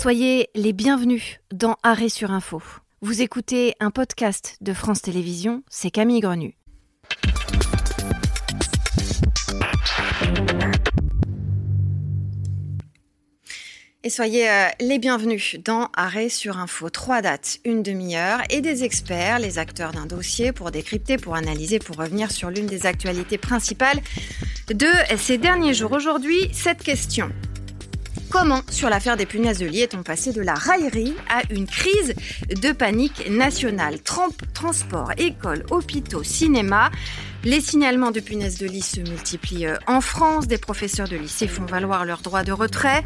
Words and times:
Soyez 0.00 0.48
les 0.54 0.72
bienvenus 0.72 1.40
dans 1.52 1.74
Arrêt 1.82 2.08
sur 2.08 2.30
Info. 2.30 2.62
Vous 3.00 3.20
écoutez 3.20 3.74
un 3.80 3.90
podcast 3.90 4.56
de 4.60 4.72
France 4.72 5.02
Télévisions, 5.02 5.64
c'est 5.68 5.90
Camille 5.90 6.20
Grenu. 6.20 6.56
Et 14.04 14.10
soyez 14.10 14.48
euh, 14.48 14.68
les 14.78 15.00
bienvenus 15.00 15.56
dans 15.64 15.88
Arrêt 15.96 16.28
sur 16.28 16.58
Info. 16.58 16.90
Trois 16.90 17.20
dates, 17.20 17.58
une 17.64 17.82
demi-heure 17.82 18.38
et 18.50 18.60
des 18.60 18.84
experts, 18.84 19.40
les 19.40 19.58
acteurs 19.58 19.90
d'un 19.90 20.06
dossier 20.06 20.52
pour 20.52 20.70
décrypter, 20.70 21.16
pour 21.16 21.34
analyser, 21.34 21.80
pour 21.80 21.96
revenir 21.96 22.30
sur 22.30 22.50
l'une 22.50 22.66
des 22.66 22.86
actualités 22.86 23.36
principales 23.36 23.98
de 24.68 25.16
ces 25.16 25.38
derniers 25.38 25.74
jours. 25.74 25.90
Aujourd'hui, 25.90 26.48
cette 26.52 26.84
question. 26.84 27.32
Comment, 28.30 28.60
sur 28.70 28.90
l'affaire 28.90 29.16
des 29.16 29.24
punaises 29.24 29.58
de 29.58 29.66
lit, 29.66 29.80
est-on 29.80 30.02
passé 30.02 30.32
de 30.32 30.42
la 30.42 30.52
raillerie 30.52 31.14
à 31.30 31.40
une 31.50 31.66
crise 31.66 32.14
de 32.50 32.72
panique 32.72 33.30
nationale? 33.30 34.00
Transport, 34.02 35.12
école, 35.16 35.64
hôpitaux, 35.70 36.22
cinéma. 36.22 36.90
Les 37.44 37.62
signalements 37.62 38.10
de 38.10 38.20
punaises 38.20 38.58
de 38.58 38.66
lit 38.66 38.82
se 38.82 39.00
multiplient 39.00 39.66
euh, 39.66 39.76
en 39.86 40.02
France. 40.02 40.46
Des 40.46 40.58
professeurs 40.58 41.08
de 41.08 41.16
lycée 41.16 41.48
font 41.48 41.64
valoir 41.64 42.04
leur 42.04 42.20
droit 42.20 42.42
de 42.42 42.52
retrait. 42.52 43.02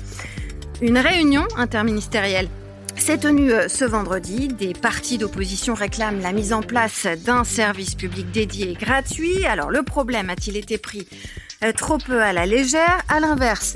Une 0.80 0.98
réunion 0.98 1.46
interministérielle 1.56 2.48
s'est 2.96 3.18
tenue 3.18 3.52
euh, 3.52 3.68
ce 3.68 3.84
vendredi. 3.84 4.48
Des 4.48 4.72
partis 4.72 5.18
d'opposition 5.18 5.74
réclament 5.74 6.20
la 6.20 6.32
mise 6.32 6.52
en 6.52 6.62
place 6.62 7.06
d'un 7.24 7.44
service 7.44 7.94
public 7.94 8.30
dédié 8.32 8.70
et 8.70 8.74
gratuit. 8.74 9.44
Alors 9.44 9.70
le 9.70 9.84
problème 9.84 10.30
a-t-il 10.30 10.56
été 10.56 10.78
pris 10.78 11.06
euh, 11.62 11.72
trop 11.72 11.98
peu 11.98 12.20
à 12.20 12.32
la 12.32 12.44
légère? 12.44 13.02
À 13.08 13.20
l'inverse, 13.20 13.74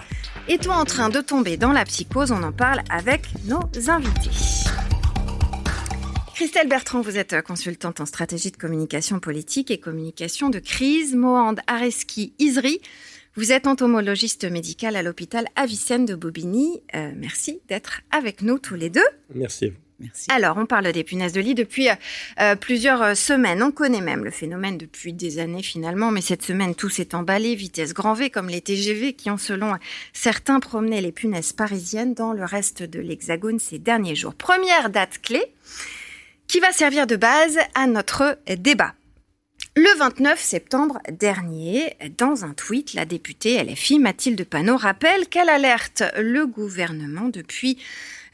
est-on 0.49 0.73
en 0.73 0.85
train 0.85 1.09
de 1.09 1.21
tomber 1.21 1.57
dans 1.57 1.73
la 1.73 1.85
psychose 1.85 2.31
On 2.31 2.43
en 2.43 2.53
parle 2.53 2.83
avec 2.91 3.23
nos 3.47 3.61
invités. 3.91 4.31
Christelle 6.35 6.69
Bertrand, 6.69 7.01
vous 7.01 7.16
êtes 7.16 7.43
consultante 7.43 8.01
en 8.01 8.07
stratégie 8.07 8.51
de 8.51 8.57
communication 8.57 9.21
politique 9.21 9.71
et 9.71 9.79
communication 9.79 10.51
de 10.51 10.59
crise. 10.59 11.15
Mohand 11.15 11.57
Areski 11.66 12.35
Isri, 12.38 12.80
vous 13.35 13.53
êtes 13.53 13.66
entomologiste 13.66 14.45
médical 14.45 14.97
à 14.97 15.03
l'hôpital 15.03 15.47
Avicenne 15.57 16.05
de 16.05 16.15
Bobigny. 16.15 16.83
Euh, 16.95 17.13
merci 17.16 17.60
d'être 17.69 18.03
avec 18.10 18.43
nous 18.43 18.59
tous 18.59 18.77
les 18.77 18.91
deux. 18.91 19.07
Merci 19.35 19.66
à 19.66 19.69
vous. 19.71 19.85
Alors, 20.29 20.59
on 20.59 20.66
parle 20.66 20.93
des 20.93 21.05
punaises 21.05 21.33
de 21.33 21.41
lit 21.41 21.55
depuis 21.55 21.89
euh, 22.41 22.55
plusieurs 22.57 23.02
euh, 23.02 23.15
semaines. 23.15 23.63
On 23.63 23.73
connaît 23.73 24.01
même 24.01 24.25
le 24.25 24.30
phénomène 24.30 24.77
depuis 24.77 25.13
des 25.13 25.38
années 25.38 25.63
finalement, 25.63 26.11
mais 26.11 26.21
cette 26.21 26.43
semaine, 26.43 26.75
tout 26.75 26.91
s'est 26.91 27.15
emballé, 27.15 27.55
vitesse 27.55 27.95
grand 27.95 28.15
V, 28.15 28.29
comme 28.29 28.49
les 28.49 28.61
TGV 28.61 29.15
qui 29.15 29.30
ont, 29.30 29.38
selon 29.38 29.75
certains, 30.13 30.61
promené 30.61 31.01
les 31.01 31.13
punaises 31.13 31.53
parisiennes 31.53 32.15
dans 32.15 32.33
le 32.33 32.45
reste 32.45 32.83
de 32.83 33.01
l'Hexagone 33.01 33.59
ces 33.59 33.79
derniers 33.79 34.16
jours. 34.16 34.35
Première 34.35 34.91
date 34.91 35.19
clé 35.23 35.43
qui 36.47 36.60
va 36.60 36.73
servir 36.73 37.07
de 37.07 37.16
base 37.16 37.59
à 37.75 37.87
notre 37.87 38.38
débat. 38.57 38.95
Le 39.79 39.99
29 39.99 40.41
septembre 40.41 41.01
dernier, 41.10 41.97
dans 42.16 42.47
un 42.47 42.55
tweet, 42.55 42.95
la 42.95 43.05
députée 43.05 43.63
LFI 43.63 43.99
Mathilde 43.99 44.43
Panot 44.45 44.79
rappelle 44.79 45.29
qu'elle 45.29 45.51
alerte 45.51 46.03
le 46.16 46.47
gouvernement 46.47 47.29
depuis 47.29 47.77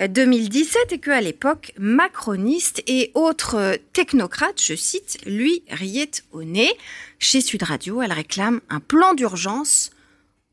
2017 0.01 0.93
et 0.93 0.99
qu'à 0.99 1.21
l'époque, 1.21 1.73
macroniste 1.79 2.83
et 2.87 3.11
autres 3.15 3.79
technocrates, 3.93 4.61
je 4.63 4.75
cite, 4.75 5.19
lui 5.27 5.63
riaient 5.69 6.11
au 6.33 6.45
nez. 6.45 6.73
Chez 7.19 7.41
Sud 7.41 7.63
Radio, 7.63 8.03
elle 8.03 8.13
réclame 8.13 8.61
un 8.71 8.81
plan 8.81 9.15
d'urgence 9.15 9.91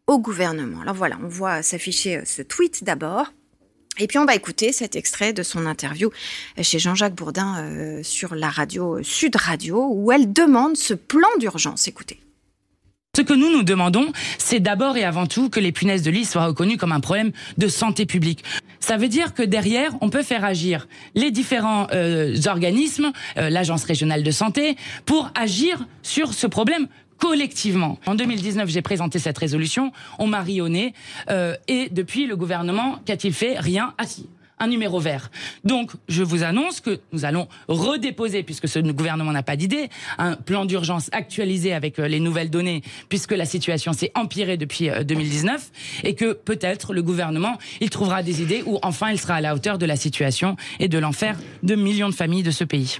au 0.07 0.19
gouvernement. 0.19 0.81
Alors 0.81 0.95
voilà, 0.95 1.17
on 1.23 1.27
voit 1.27 1.61
s'afficher 1.61 2.17
euh, 2.17 2.23
ce 2.25 2.41
tweet 2.41 2.83
d'abord. 2.83 3.31
Et 3.99 4.07
puis 4.07 4.17
on 4.17 4.25
va 4.25 4.33
écouter 4.33 4.71
cet 4.71 4.95
extrait 4.95 5.33
de 5.33 5.43
son 5.43 5.65
interview 5.65 6.09
chez 6.61 6.79
Jean-Jacques 6.79 7.15
Bourdin 7.15 7.63
euh, 7.63 8.03
sur 8.03 8.33
la 8.33 8.49
radio 8.49 8.97
euh, 8.97 9.03
Sud 9.03 9.35
Radio 9.35 9.87
où 9.91 10.11
elle 10.11 10.31
demande 10.31 10.77
ce 10.77 10.93
plan 10.93 11.27
d'urgence. 11.37 11.87
Écoutez. 11.87 12.19
Ce 13.19 13.23
que 13.25 13.33
nous 13.33 13.51
nous 13.51 13.63
demandons, 13.63 14.13
c'est 14.37 14.61
d'abord 14.61 14.95
et 14.95 15.03
avant 15.03 15.27
tout 15.27 15.49
que 15.49 15.59
les 15.59 15.73
punaises 15.73 16.03
de 16.03 16.09
lit 16.09 16.23
soient 16.23 16.45
reconnues 16.45 16.77
comme 16.77 16.93
un 16.93 17.01
problème 17.01 17.33
de 17.57 17.67
santé 17.67 18.05
publique. 18.05 18.45
Ça 18.79 18.95
veut 18.95 19.09
dire 19.09 19.33
que 19.33 19.43
derrière, 19.43 19.91
on 19.99 20.09
peut 20.09 20.23
faire 20.23 20.45
agir 20.45 20.87
les 21.15 21.29
différents 21.29 21.87
euh, 21.91 22.37
organismes, 22.47 23.11
euh, 23.35 23.49
l'agence 23.49 23.83
régionale 23.83 24.23
de 24.23 24.31
santé, 24.31 24.77
pour 25.05 25.31
agir 25.35 25.85
sur 26.01 26.33
ce 26.33 26.47
problème 26.47 26.87
collectivement. 27.17 27.99
En 28.05 28.15
2019, 28.15 28.69
j'ai 28.69 28.81
présenté 28.81 29.19
cette 29.19 29.37
résolution, 29.37 29.91
on 30.17 30.27
m'a 30.27 30.39
rionné, 30.39 30.93
euh, 31.29 31.57
et 31.67 31.89
depuis, 31.91 32.25
le 32.25 32.37
gouvernement, 32.37 32.99
qu'a-t-il 33.05 33.33
fait? 33.33 33.59
Rien. 33.59 33.93
assis 33.97 34.29
un 34.59 34.67
numéro 34.67 34.99
vert. 34.99 35.31
Donc, 35.63 35.91
je 36.07 36.23
vous 36.23 36.43
annonce 36.43 36.81
que 36.81 36.99
nous 37.11 37.25
allons 37.25 37.47
redéposer, 37.67 38.43
puisque 38.43 38.67
ce 38.67 38.79
gouvernement 38.79 39.31
n'a 39.31 39.43
pas 39.43 39.55
d'idée, 39.55 39.89
un 40.17 40.35
plan 40.35 40.65
d'urgence 40.65 41.09
actualisé 41.11 41.73
avec 41.73 41.99
euh, 41.99 42.07
les 42.07 42.19
nouvelles 42.19 42.49
données, 42.49 42.81
puisque 43.09 43.31
la 43.31 43.45
situation 43.45 43.93
s'est 43.93 44.11
empirée 44.15 44.57
depuis 44.57 44.89
2019, 44.89 45.71
euh, 46.03 46.07
et 46.07 46.15
que 46.15 46.33
peut-être 46.33 46.93
le 46.93 47.03
gouvernement, 47.03 47.57
il 47.81 47.89
trouvera 47.89 48.23
des 48.23 48.41
idées 48.41 48.63
où 48.65 48.79
enfin 48.83 49.11
il 49.11 49.19
sera 49.19 49.35
à 49.35 49.41
la 49.41 49.55
hauteur 49.55 49.77
de 49.77 49.85
la 49.85 49.95
situation 49.95 50.55
et 50.79 50.87
de 50.87 50.97
l'enfer 50.97 51.37
de 51.63 51.75
millions 51.75 52.09
de 52.09 52.15
familles 52.15 52.43
de 52.43 52.51
ce 52.51 52.63
pays. 52.63 52.99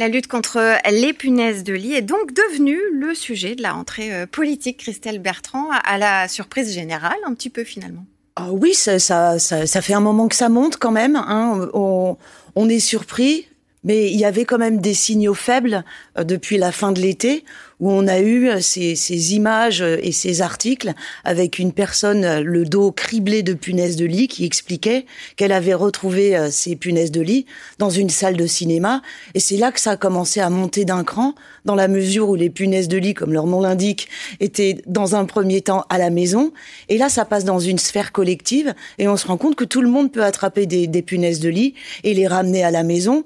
La 0.00 0.08
lutte 0.08 0.28
contre 0.28 0.78
les 0.90 1.12
punaises 1.12 1.62
de 1.62 1.74
lit 1.74 1.92
est 1.92 2.00
donc 2.00 2.32
devenue 2.32 2.80
le 2.94 3.14
sujet 3.14 3.54
de 3.54 3.60
la 3.60 3.72
rentrée 3.72 4.14
euh, 4.14 4.26
politique, 4.26 4.78
Christelle 4.78 5.18
Bertrand, 5.18 5.68
à 5.70 5.98
la 5.98 6.26
surprise 6.26 6.72
générale, 6.72 7.18
un 7.26 7.34
petit 7.34 7.50
peu 7.50 7.64
finalement. 7.64 8.06
Ah 8.42 8.48
oui, 8.52 8.72
ça, 8.72 8.98
ça, 8.98 9.38
ça, 9.38 9.82
fait 9.82 9.92
un 9.92 10.00
moment 10.00 10.26
que 10.26 10.34
ça 10.34 10.48
monte 10.48 10.78
quand 10.78 10.90
même. 10.90 11.14
Hein. 11.16 11.68
On, 11.74 12.16
on, 12.54 12.68
est 12.70 12.80
surpris, 12.80 13.46
mais 13.84 14.10
il 14.10 14.18
y 14.18 14.24
avait 14.24 14.46
quand 14.46 14.56
même 14.56 14.78
des 14.80 14.94
signaux 14.94 15.34
faibles 15.34 15.84
euh, 16.18 16.24
depuis 16.24 16.56
la 16.56 16.72
fin 16.72 16.92
de 16.92 17.00
l'été 17.00 17.44
où 17.80 17.90
on 17.90 18.06
a 18.06 18.20
eu 18.20 18.48
euh, 18.48 18.60
ces, 18.60 18.94
ces, 18.94 19.34
images 19.34 19.82
euh, 19.82 19.96
et 20.02 20.12
ces 20.12 20.42
articles 20.42 20.92
avec 21.24 21.58
une 21.58 21.72
personne, 21.72 22.24
euh, 22.24 22.42
le 22.42 22.64
dos 22.64 22.92
criblé 22.92 23.42
de 23.42 23.54
punaises 23.54 23.96
de 23.96 24.04
lit, 24.04 24.28
qui 24.28 24.44
expliquait 24.44 25.06
qu'elle 25.36 25.52
avait 25.52 25.74
retrouvé 25.74 26.48
ces 26.50 26.76
punaises 26.76 27.10
de 27.10 27.20
lit 27.20 27.46
dans 27.78 27.90
une 27.90 28.10
salle 28.10 28.36
de 28.36 28.46
cinéma. 28.46 29.02
Et 29.34 29.40
c'est 29.40 29.56
là 29.56 29.72
que 29.72 29.80
ça 29.80 29.92
a 29.92 29.96
commencé 29.96 30.40
à 30.40 30.50
monter 30.50 30.84
d'un 30.84 31.04
cran, 31.04 31.34
dans 31.64 31.74
la 31.74 31.88
mesure 31.88 32.28
où 32.28 32.34
les 32.34 32.50
punaises 32.50 32.88
de 32.88 32.98
lit, 32.98 33.14
comme 33.14 33.32
leur 33.32 33.46
nom 33.46 33.60
l'indique, 33.60 34.08
étaient 34.40 34.82
dans 34.86 35.16
un 35.16 35.24
premier 35.24 35.60
temps 35.60 35.84
à 35.88 35.98
la 35.98 36.10
maison. 36.10 36.52
Et 36.88 36.98
là, 36.98 37.08
ça 37.08 37.24
passe 37.24 37.44
dans 37.44 37.58
une 37.58 37.78
sphère 37.78 38.12
collective 38.12 38.74
et 38.98 39.08
on 39.08 39.16
se 39.16 39.26
rend 39.26 39.36
compte 39.36 39.56
que 39.56 39.64
tout 39.64 39.82
le 39.82 39.88
monde 39.88 40.12
peut 40.12 40.24
attraper 40.24 40.66
des, 40.66 40.86
des 40.86 41.02
punaises 41.02 41.40
de 41.40 41.48
lit 41.48 41.74
et 42.04 42.14
les 42.14 42.26
ramener 42.26 42.62
à 42.62 42.70
la 42.70 42.82
maison. 42.82 43.24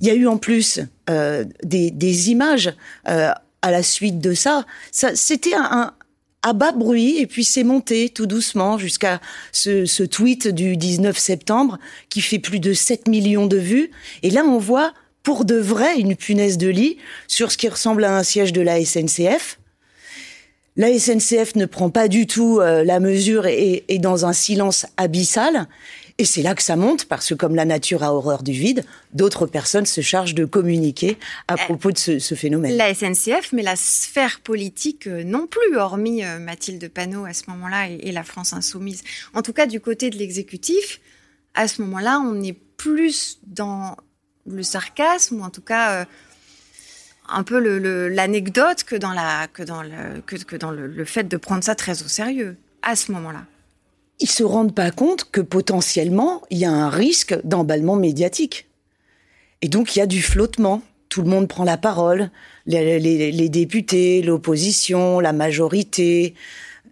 Il 0.00 0.06
y 0.06 0.10
a 0.10 0.14
eu 0.14 0.26
en 0.26 0.36
plus 0.36 0.80
euh, 1.10 1.44
des, 1.62 1.90
des, 1.90 2.30
images 2.30 2.72
euh, 3.08 3.32
à 3.62 3.70
la 3.70 3.82
suite 3.82 4.20
de 4.20 4.34
ça, 4.34 4.64
c'était 4.92 5.54
un, 5.54 5.92
à 6.42 6.52
bas 6.52 6.72
bruit 6.72 7.18
et 7.18 7.26
puis 7.26 7.44
c'est 7.44 7.64
monté 7.64 8.08
tout 8.08 8.26
doucement 8.26 8.78
jusqu'à 8.78 9.20
ce, 9.52 9.86
ce, 9.86 10.02
tweet 10.02 10.48
du 10.48 10.76
19 10.76 11.16
septembre 11.18 11.78
qui 12.08 12.20
fait 12.20 12.38
plus 12.38 12.60
de 12.60 12.72
7 12.72 13.08
millions 13.08 13.46
de 13.46 13.56
vues. 13.56 13.90
Et 14.22 14.30
là, 14.30 14.44
on 14.44 14.58
voit 14.58 14.92
pour 15.22 15.44
de 15.44 15.56
vrai 15.56 15.98
une 15.98 16.16
punaise 16.16 16.58
de 16.58 16.68
lit 16.68 16.96
sur 17.26 17.52
ce 17.52 17.58
qui 17.58 17.68
ressemble 17.68 18.04
à 18.04 18.16
un 18.16 18.22
siège 18.22 18.52
de 18.52 18.60
la 18.60 18.82
SNCF. 18.84 19.58
La 20.76 20.96
SNCF 20.96 21.56
ne 21.56 21.66
prend 21.66 21.90
pas 21.90 22.06
du 22.06 22.28
tout 22.28 22.60
euh, 22.60 22.84
la 22.84 23.00
mesure 23.00 23.46
et 23.46 23.84
est 23.88 23.98
dans 23.98 24.26
un 24.26 24.32
silence 24.32 24.86
abyssal. 24.96 25.66
Et 26.20 26.24
c'est 26.24 26.42
là 26.42 26.56
que 26.56 26.62
ça 26.64 26.74
monte, 26.74 27.04
parce 27.04 27.28
que 27.28 27.34
comme 27.34 27.54
la 27.54 27.64
nature 27.64 28.02
a 28.02 28.12
horreur 28.12 28.42
du 28.42 28.50
vide, 28.50 28.84
d'autres 29.12 29.46
personnes 29.46 29.86
se 29.86 30.00
chargent 30.00 30.34
de 30.34 30.44
communiquer 30.44 31.16
à 31.46 31.52
euh, 31.52 31.56
propos 31.58 31.92
de 31.92 31.98
ce, 31.98 32.34
phénomène. 32.34 32.76
La 32.76 32.92
SNCF, 32.92 33.52
mais 33.52 33.62
la 33.62 33.76
sphère 33.76 34.40
politique 34.40 35.06
euh, 35.06 35.22
non 35.22 35.46
plus, 35.46 35.76
hormis 35.76 36.24
euh, 36.24 36.40
Mathilde 36.40 36.90
Panot 36.90 37.24
à 37.24 37.32
ce 37.32 37.44
moment-là 37.50 37.88
et, 37.88 38.10
la 38.10 38.24
France 38.24 38.52
insoumise. 38.52 39.04
En 39.32 39.42
tout 39.42 39.52
cas, 39.52 39.66
du 39.66 39.80
côté 39.80 40.10
de 40.10 40.16
l'exécutif, 40.16 41.00
à 41.54 41.68
ce 41.68 41.82
moment-là, 41.82 42.18
on 42.18 42.42
est 42.42 42.58
plus 42.76 43.38
dans 43.46 43.96
le 44.44 44.64
sarcasme, 44.64 45.40
ou 45.40 45.44
en 45.44 45.50
tout 45.50 45.62
cas 45.62 46.04
un 47.28 47.42
peu 47.44 47.58
l'anecdote 48.08 48.82
que 48.82 48.96
dans, 48.96 49.12
la, 49.12 49.46
que 49.46 49.62
dans, 49.62 49.82
le, 49.82 50.20
que 50.22 50.56
dans 50.56 50.72
le 50.72 51.04
fait 51.04 51.28
de 51.28 51.36
prendre 51.36 51.62
ça 51.62 51.76
très 51.76 52.02
au 52.02 52.08
sérieux, 52.08 52.56
à 52.82 52.96
ce 52.96 53.12
moment-là 53.12 53.44
ils 54.20 54.30
se 54.30 54.42
rendent 54.42 54.74
pas 54.74 54.90
compte 54.90 55.28
que 55.30 55.40
potentiellement, 55.40 56.42
il 56.50 56.58
y 56.58 56.64
a 56.64 56.70
un 56.70 56.90
risque 56.90 57.38
d'emballement 57.44 57.96
médiatique. 57.96 58.66
Et 59.62 59.68
donc, 59.68 59.94
il 59.94 60.00
y 60.00 60.02
a 60.02 60.06
du 60.06 60.22
flottement. 60.22 60.82
Tout 61.08 61.22
le 61.22 61.28
monde 61.28 61.48
prend 61.48 61.64
la 61.64 61.76
parole. 61.76 62.30
Les, 62.66 63.48
députés, 63.48 64.22
l'opposition, 64.22 65.20
la 65.20 65.32
majorité, 65.32 66.34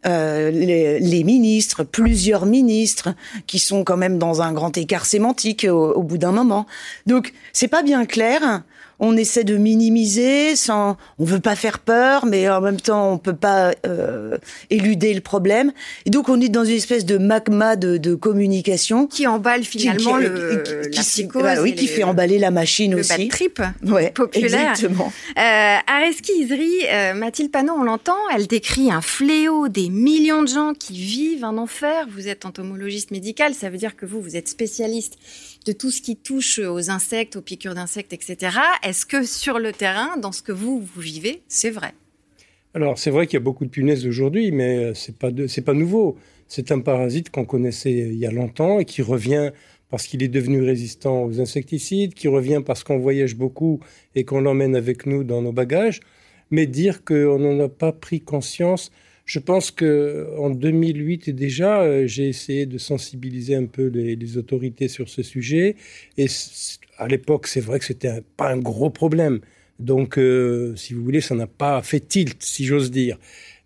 euh, 0.06 0.50
les, 0.50 1.24
ministres, 1.24 1.84
plusieurs 1.84 2.46
ministres, 2.46 3.14
qui 3.46 3.58
sont 3.58 3.84
quand 3.84 3.96
même 3.96 4.18
dans 4.18 4.42
un 4.42 4.52
grand 4.52 4.76
écart 4.78 5.04
sémantique 5.04 5.66
au, 5.68 5.92
au 5.92 6.02
bout 6.02 6.18
d'un 6.18 6.32
moment. 6.32 6.66
Donc, 7.06 7.32
c'est 7.52 7.68
pas 7.68 7.82
bien 7.82 8.06
clair. 8.06 8.62
On 8.98 9.16
essaie 9.16 9.44
de 9.44 9.56
minimiser 9.56 10.56
sans, 10.56 10.96
on 11.18 11.24
veut 11.24 11.40
pas 11.40 11.56
faire 11.56 11.78
peur, 11.78 12.26
mais 12.26 12.48
en 12.48 12.60
même 12.60 12.80
temps 12.80 13.12
on 13.12 13.18
peut 13.18 13.36
pas 13.36 13.72
euh, 13.86 14.36
éluder 14.70 15.12
le 15.14 15.20
problème. 15.20 15.72
Et 16.06 16.10
donc 16.10 16.28
on 16.28 16.40
est 16.40 16.48
dans 16.48 16.64
une 16.64 16.76
espèce 16.76 17.04
de 17.04 17.18
magma 17.18 17.76
de, 17.76 17.96
de 17.96 18.14
communication 18.14 19.06
qui 19.06 19.26
emballe 19.26 19.64
finalement 19.64 20.16
qui, 20.18 20.22
le, 20.24 20.62
qui, 20.62 20.72
la 20.74 20.88
qui- 20.90 21.00
psychose 21.00 21.42
bah 21.42 21.54
oui, 21.62 21.74
qui 21.74 21.86
les- 21.86 21.92
fait 21.92 22.04
emballer 22.04 22.38
la 22.38 22.50
machine 22.50 22.92
le 22.94 23.00
aussi. 23.00 23.08
bad 23.16 23.28
trip 23.28 23.62
Ouais, 23.84 24.10
populaire. 24.10 24.70
Exactement. 24.72 25.12
Euh, 25.38 25.76
Areski 25.86 26.32
Isri, 26.40 26.70
euh, 26.90 27.14
Mathilde 27.14 27.50
Panot, 27.50 27.74
on 27.78 27.82
l'entend, 27.84 28.16
elle 28.34 28.46
décrit 28.46 28.90
un 28.90 29.00
fléau 29.00 29.68
des 29.68 29.88
millions 29.90 30.42
de 30.42 30.48
gens 30.48 30.72
qui 30.78 30.94
vivent 30.94 31.44
un 31.44 31.58
enfer. 31.58 32.06
Vous 32.10 32.28
êtes 32.28 32.44
entomologiste 32.44 33.10
médical, 33.10 33.54
ça 33.54 33.70
veut 33.70 33.78
dire 33.78 33.96
que 33.96 34.06
vous, 34.06 34.20
vous 34.20 34.36
êtes 34.36 34.48
spécialiste 34.48 35.16
de 35.66 35.72
tout 35.72 35.90
ce 35.90 36.00
qui 36.00 36.16
touche 36.16 36.60
aux 36.60 36.90
insectes, 36.90 37.36
aux 37.36 37.42
piqûres 37.42 37.74
d'insectes, 37.74 38.12
etc. 38.12 38.56
Est-ce 38.82 39.04
que 39.04 39.24
sur 39.24 39.58
le 39.58 39.72
terrain, 39.72 40.16
dans 40.16 40.32
ce 40.32 40.40
que 40.42 40.52
vous, 40.52 40.80
vous 40.80 41.00
vivez, 41.00 41.42
c'est 41.48 41.70
vrai? 41.70 41.92
Alors, 42.74 42.98
c'est 42.98 43.10
vrai 43.10 43.26
qu'il 43.26 43.34
y 43.34 43.42
a 43.42 43.44
beaucoup 43.44 43.64
de 43.64 43.70
punaises 43.70 44.06
aujourd'hui, 44.06 44.52
mais 44.52 44.76
euh, 44.76 44.94
c'est 44.94 45.16
pas 45.18 45.30
de- 45.30 45.46
c'est 45.46 45.62
pas 45.62 45.72
nouveau. 45.74 46.16
C'est 46.46 46.70
un 46.70 46.80
parasite 46.80 47.30
qu'on 47.30 47.44
connaissait 47.44 47.92
il 47.92 48.14
y 48.14 48.26
a 48.26 48.30
longtemps 48.30 48.78
et 48.78 48.84
qui 48.84 49.02
revient 49.02 49.50
parce 49.88 50.06
qu'il 50.06 50.22
est 50.22 50.28
devenu 50.28 50.62
résistant 50.62 51.24
aux 51.24 51.40
insecticides, 51.40 52.14
qui 52.14 52.28
revient 52.28 52.62
parce 52.64 52.84
qu'on 52.84 52.98
voyage 52.98 53.34
beaucoup 53.36 53.80
et 54.14 54.24
qu'on 54.24 54.40
l'emmène 54.40 54.76
avec 54.76 55.06
nous 55.06 55.24
dans 55.24 55.42
nos 55.42 55.52
bagages. 55.52 56.00
Mais 56.50 56.66
dire 56.66 57.04
qu'on 57.04 57.38
n'en 57.40 57.58
a 57.64 57.68
pas 57.68 57.92
pris 57.92 58.20
conscience, 58.20 58.92
je 59.26 59.40
pense 59.40 59.72
que 59.72 60.28
en 60.38 60.50
2008 60.50 61.30
déjà, 61.30 61.82
euh, 61.82 62.06
j'ai 62.06 62.28
essayé 62.28 62.64
de 62.64 62.78
sensibiliser 62.78 63.56
un 63.56 63.66
peu 63.66 63.88
les, 63.88 64.38
autorités 64.38 64.86
sur 64.86 65.08
ce 65.08 65.22
sujet. 65.22 65.74
Et 66.16 66.28
à 66.96 67.08
l'époque, 67.08 67.48
c'est 67.48 67.60
vrai 67.60 67.80
que 67.80 67.84
c'était 67.84 68.22
pas 68.36 68.52
un 68.52 68.58
gros 68.58 68.88
problème. 68.88 69.40
Donc, 69.80 70.16
euh, 70.16 70.74
si 70.76 70.94
vous 70.94 71.02
voulez, 71.02 71.20
ça 71.20 71.34
n'a 71.34 71.48
pas 71.48 71.82
fait 71.82 72.00
tilt, 72.00 72.40
si 72.40 72.64
j'ose 72.64 72.92
dire. 72.92 73.18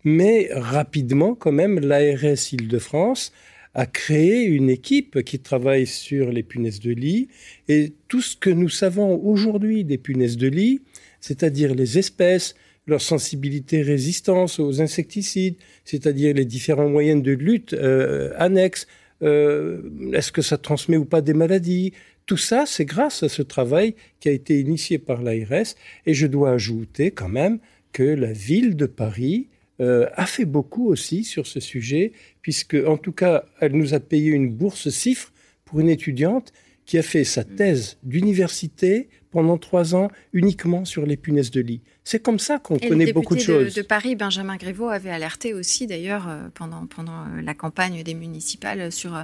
Mais 0.03 0.49
rapidement, 0.51 1.35
quand 1.35 1.51
même, 1.51 1.79
l'ARS 1.79 2.53
Île-de-France 2.53 3.31
a 3.75 3.85
créé 3.85 4.43
une 4.43 4.69
équipe 4.69 5.23
qui 5.23 5.39
travaille 5.39 5.85
sur 5.85 6.31
les 6.31 6.43
punaises 6.43 6.79
de 6.79 6.91
lit. 6.91 7.29
Et 7.69 7.93
tout 8.07 8.21
ce 8.21 8.35
que 8.35 8.49
nous 8.49 8.67
savons 8.67 9.15
aujourd'hui 9.23 9.83
des 9.83 9.99
punaises 9.99 10.37
de 10.37 10.47
lit, 10.47 10.81
c'est-à-dire 11.19 11.75
les 11.75 11.99
espèces, 11.99 12.55
leur 12.87 13.01
sensibilité 13.01 13.81
résistance 13.81 14.59
aux 14.59 14.81
insecticides, 14.81 15.55
c'est-à-dire 15.85 16.33
les 16.33 16.45
différents 16.45 16.89
moyens 16.89 17.21
de 17.21 17.31
lutte 17.31 17.73
euh, 17.73 18.31
annexes, 18.37 18.87
euh, 19.21 19.81
est-ce 20.13 20.31
que 20.31 20.41
ça 20.41 20.57
transmet 20.57 20.97
ou 20.97 21.05
pas 21.05 21.21
des 21.21 21.33
maladies, 21.33 21.93
tout 22.25 22.37
ça, 22.37 22.65
c'est 22.65 22.85
grâce 22.85 23.23
à 23.23 23.29
ce 23.29 23.41
travail 23.41 23.95
qui 24.19 24.29
a 24.29 24.31
été 24.31 24.59
initié 24.59 24.97
par 24.97 25.21
l'ARS. 25.21 25.75
Et 26.05 26.13
je 26.13 26.27
dois 26.27 26.51
ajouter 26.51 27.11
quand 27.11 27.29
même 27.29 27.59
que 27.93 28.03
la 28.03 28.31
ville 28.31 28.75
de 28.75 28.85
Paris 28.85 29.49
euh, 29.79 30.07
a 30.13 30.25
fait 30.25 30.45
beaucoup 30.45 30.87
aussi 30.87 31.23
sur 31.23 31.47
ce 31.47 31.59
sujet, 31.59 32.13
puisque 32.41 32.75
en 32.75 32.97
tout 32.97 33.11
cas, 33.11 33.45
elle 33.59 33.73
nous 33.73 33.93
a 33.93 33.99
payé 33.99 34.31
une 34.31 34.53
bourse 34.53 34.89
CIFRE 34.89 35.31
pour 35.65 35.79
une 35.79 35.89
étudiante 35.89 36.53
qui 36.91 36.97
a 36.97 37.03
fait 37.03 37.23
sa 37.23 37.45
thèse 37.45 37.95
d'université 38.03 39.07
pendant 39.31 39.57
trois 39.57 39.95
ans 39.95 40.09
uniquement 40.33 40.83
sur 40.83 41.05
les 41.05 41.15
punaises 41.15 41.49
de 41.49 41.61
lit. 41.61 41.79
C'est 42.03 42.19
comme 42.19 42.37
ça 42.37 42.59
qu'on 42.59 42.73
le 42.73 42.85
connaît 42.85 43.13
beaucoup 43.13 43.33
de 43.33 43.39
député 43.39 43.63
choses. 43.63 43.75
de, 43.75 43.81
Paris, 43.81 44.17
Benjamin 44.17 44.57
Griveaux, 44.57 44.89
avait 44.89 45.09
alerté 45.09 45.53
aussi 45.53 45.87
d'ailleurs 45.87 46.27
euh, 46.27 46.49
pendant, 46.53 46.85
pendant 46.87 47.21
euh, 47.21 47.41
la 47.41 47.53
campagne 47.53 48.03
des 48.03 48.13
municipales 48.13 48.91
sur, 48.91 49.15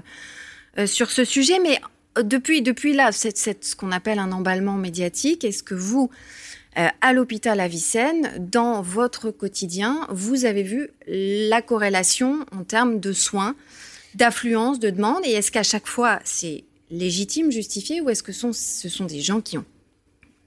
euh, 0.78 0.88
sur 0.88 1.12
ce 1.12 1.25
sujet. 1.25 1.60
Mais 1.62 1.81
depuis, 2.24 2.62
depuis 2.62 2.94
là, 2.94 3.12
c'est 3.12 3.36
ce 3.62 3.75
qu'on 3.75 3.92
appelle 3.92 4.19
un 4.19 4.31
emballement 4.31 4.75
médiatique. 4.75 5.44
Est-ce 5.44 5.62
que 5.62 5.75
vous, 5.75 6.10
euh, 6.78 6.88
à 7.02 7.12
l'hôpital 7.12 7.60
Avicenne, 7.60 8.31
dans 8.40 8.81
votre 8.81 9.30
quotidien, 9.30 10.08
vous 10.10 10.46
avez 10.46 10.64
vu 10.64 10.90
la 11.06 11.62
corrélation 11.62 12.46
en 12.58 12.64
termes 12.64 13.02
de 13.02 13.12
soins, 13.12 13.58
d'affluence, 14.16 14.80
de 14.80 14.90
demande? 14.90 15.25
Et 15.25 15.31
est-ce 15.31 15.52
qu'à 15.52 15.64
chaque 15.64 15.88
fois, 15.88 16.22
c'est 16.24 16.64
légitime, 16.89 17.51
justifié, 17.51 18.01
ou 18.01 18.10
est-ce 18.10 18.24
que 18.24 18.31
ce 18.31 18.89
sont 18.89 19.06
des 19.06 19.22
gens 19.22 19.42
qui 19.42 19.57
ont 19.57 19.66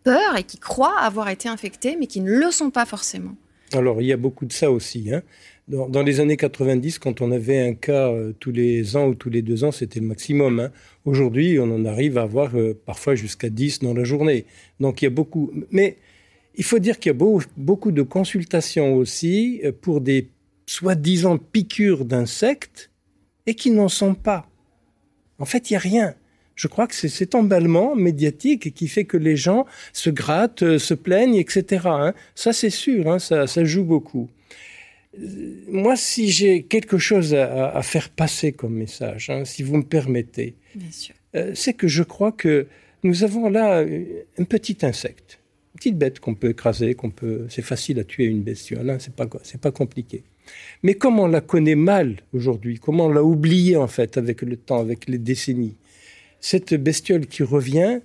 peur 0.04 0.36
et 0.36 0.44
qui 0.44 0.58
croient 0.58 0.98
avoir 0.98 1.28
été 1.28 1.48
infectés, 1.48 1.96
mais 1.98 2.06
qui 2.06 2.20
ne 2.20 2.30
le 2.30 2.50
sont 2.50 2.70
pas 2.70 2.86
forcément? 2.86 3.34
Alors, 3.72 4.00
il 4.02 4.06
y 4.08 4.12
a 4.12 4.16
beaucoup 4.16 4.46
de 4.46 4.52
ça 4.52 4.70
aussi. 4.70 5.12
hein. 5.12 5.22
Dans, 5.68 6.02
les 6.02 6.18
années 6.18 6.36
90, 6.36 6.98
quand 6.98 7.20
on 7.20 7.30
avait 7.30 7.60
un 7.60 7.74
cas 7.74 8.08
euh, 8.10 8.32
tous 8.40 8.50
les 8.50 8.96
ans 8.96 9.06
ou 9.06 9.14
tous 9.14 9.30
les 9.30 9.40
deux 9.42 9.62
ans, 9.62 9.70
c'était 9.70 10.00
le 10.00 10.06
maximum. 10.06 10.58
hein. 10.58 10.72
Aujourd'hui, 11.04 11.60
on 11.60 11.70
en 11.72 11.84
arrive 11.84 12.18
à 12.18 12.22
avoir 12.22 12.56
euh, 12.56 12.74
parfois 12.84 13.14
jusqu'à 13.14 13.48
10 13.50 13.78
dans 13.78 13.94
la 13.94 14.02
journée. 14.02 14.46
Donc, 14.80 15.00
il 15.00 15.04
y 15.04 15.06
a 15.06 15.10
beaucoup. 15.10 15.52
Mais 15.70 15.96
il 16.56 16.64
faut 16.64 16.80
dire 16.80 16.98
qu'il 16.98 17.10
y 17.10 17.14
a 17.14 17.18
beau- 17.18 17.40
beaucoup 17.56 17.92
de 17.92 18.02
consultations 18.02 18.94
aussi 18.94 19.60
euh, 19.64 19.70
pour 19.70 20.00
des 20.00 20.28
soi-disant 20.66 21.38
piqûres 21.38 22.04
d'insectes 22.04 22.90
et 23.46 23.54
qui 23.54 23.70
n'en 23.70 23.88
sont 23.88 24.14
pas. 24.14 24.48
En 25.38 25.44
fait, 25.44 25.70
il 25.70 25.74
n'y 25.74 25.76
a 25.76 25.80
rien. 25.80 26.14
Je 26.60 26.68
crois 26.68 26.86
que 26.86 26.94
c'est 26.94 27.08
cet 27.08 27.34
emballement 27.34 27.96
médiatique 27.96 28.74
qui 28.74 28.86
fait 28.86 29.06
que 29.06 29.16
les 29.16 29.34
gens 29.34 29.64
se 29.94 30.10
grattent, 30.10 30.62
euh, 30.62 30.78
se 30.78 30.92
plaignent, 30.92 31.36
etc. 31.36 31.84
hein. 31.86 32.12
Ça, 32.34 32.52
c'est 32.52 32.68
sûr, 32.68 33.10
hein, 33.10 33.18
ça, 33.18 33.46
ça 33.46 33.64
joue 33.64 33.82
beaucoup. 33.82 34.28
Euh, 35.18 35.64
Moi, 35.68 35.96
si 35.96 36.28
j'ai 36.28 36.64
quelque 36.64 36.98
chose 36.98 37.32
à, 37.34 37.80
faire 37.80 38.10
passer 38.10 38.52
comme 38.52 38.74
message, 38.74 39.30
hein, 39.30 39.46
si 39.46 39.62
vous 39.62 39.78
me 39.78 39.82
permettez, 39.82 40.54
euh, 41.34 41.52
c'est 41.54 41.72
que 41.72 41.88
je 41.88 42.02
crois 42.02 42.30
que 42.30 42.66
nous 43.04 43.24
avons 43.24 43.48
là 43.48 43.82
un 44.36 44.44
petit 44.44 44.76
insecte, 44.82 45.38
une 45.72 45.78
petite 45.78 45.96
bête 45.96 46.20
qu'on 46.20 46.34
peut 46.34 46.50
écraser, 46.50 46.94
qu'on 46.94 47.10
peut, 47.10 47.46
c'est 47.48 47.62
facile 47.62 47.98
à 48.00 48.04
tuer 48.04 48.26
une 48.26 48.42
bestiole, 48.42 48.90
hein, 48.90 48.98
c'est 49.00 49.14
pas 49.14 49.26
c'est 49.44 49.62
pas 49.62 49.72
compliqué. 49.72 50.24
Mais 50.82 50.92
comme 50.92 51.20
on 51.20 51.26
la 51.26 51.40
connaît 51.40 51.74
mal 51.74 52.16
aujourd'hui, 52.34 52.78
comment 52.78 53.06
on 53.06 53.12
l'a 53.12 53.24
oublié 53.24 53.76
en 53.76 53.88
fait 53.88 54.18
avec 54.18 54.42
le 54.42 54.56
temps, 54.58 54.80
avec 54.80 55.08
les 55.08 55.16
décennies, 55.16 55.76
cette 56.40 56.74
bestiole 56.74 57.26
qui 57.26 57.42
revient, 57.42 58.00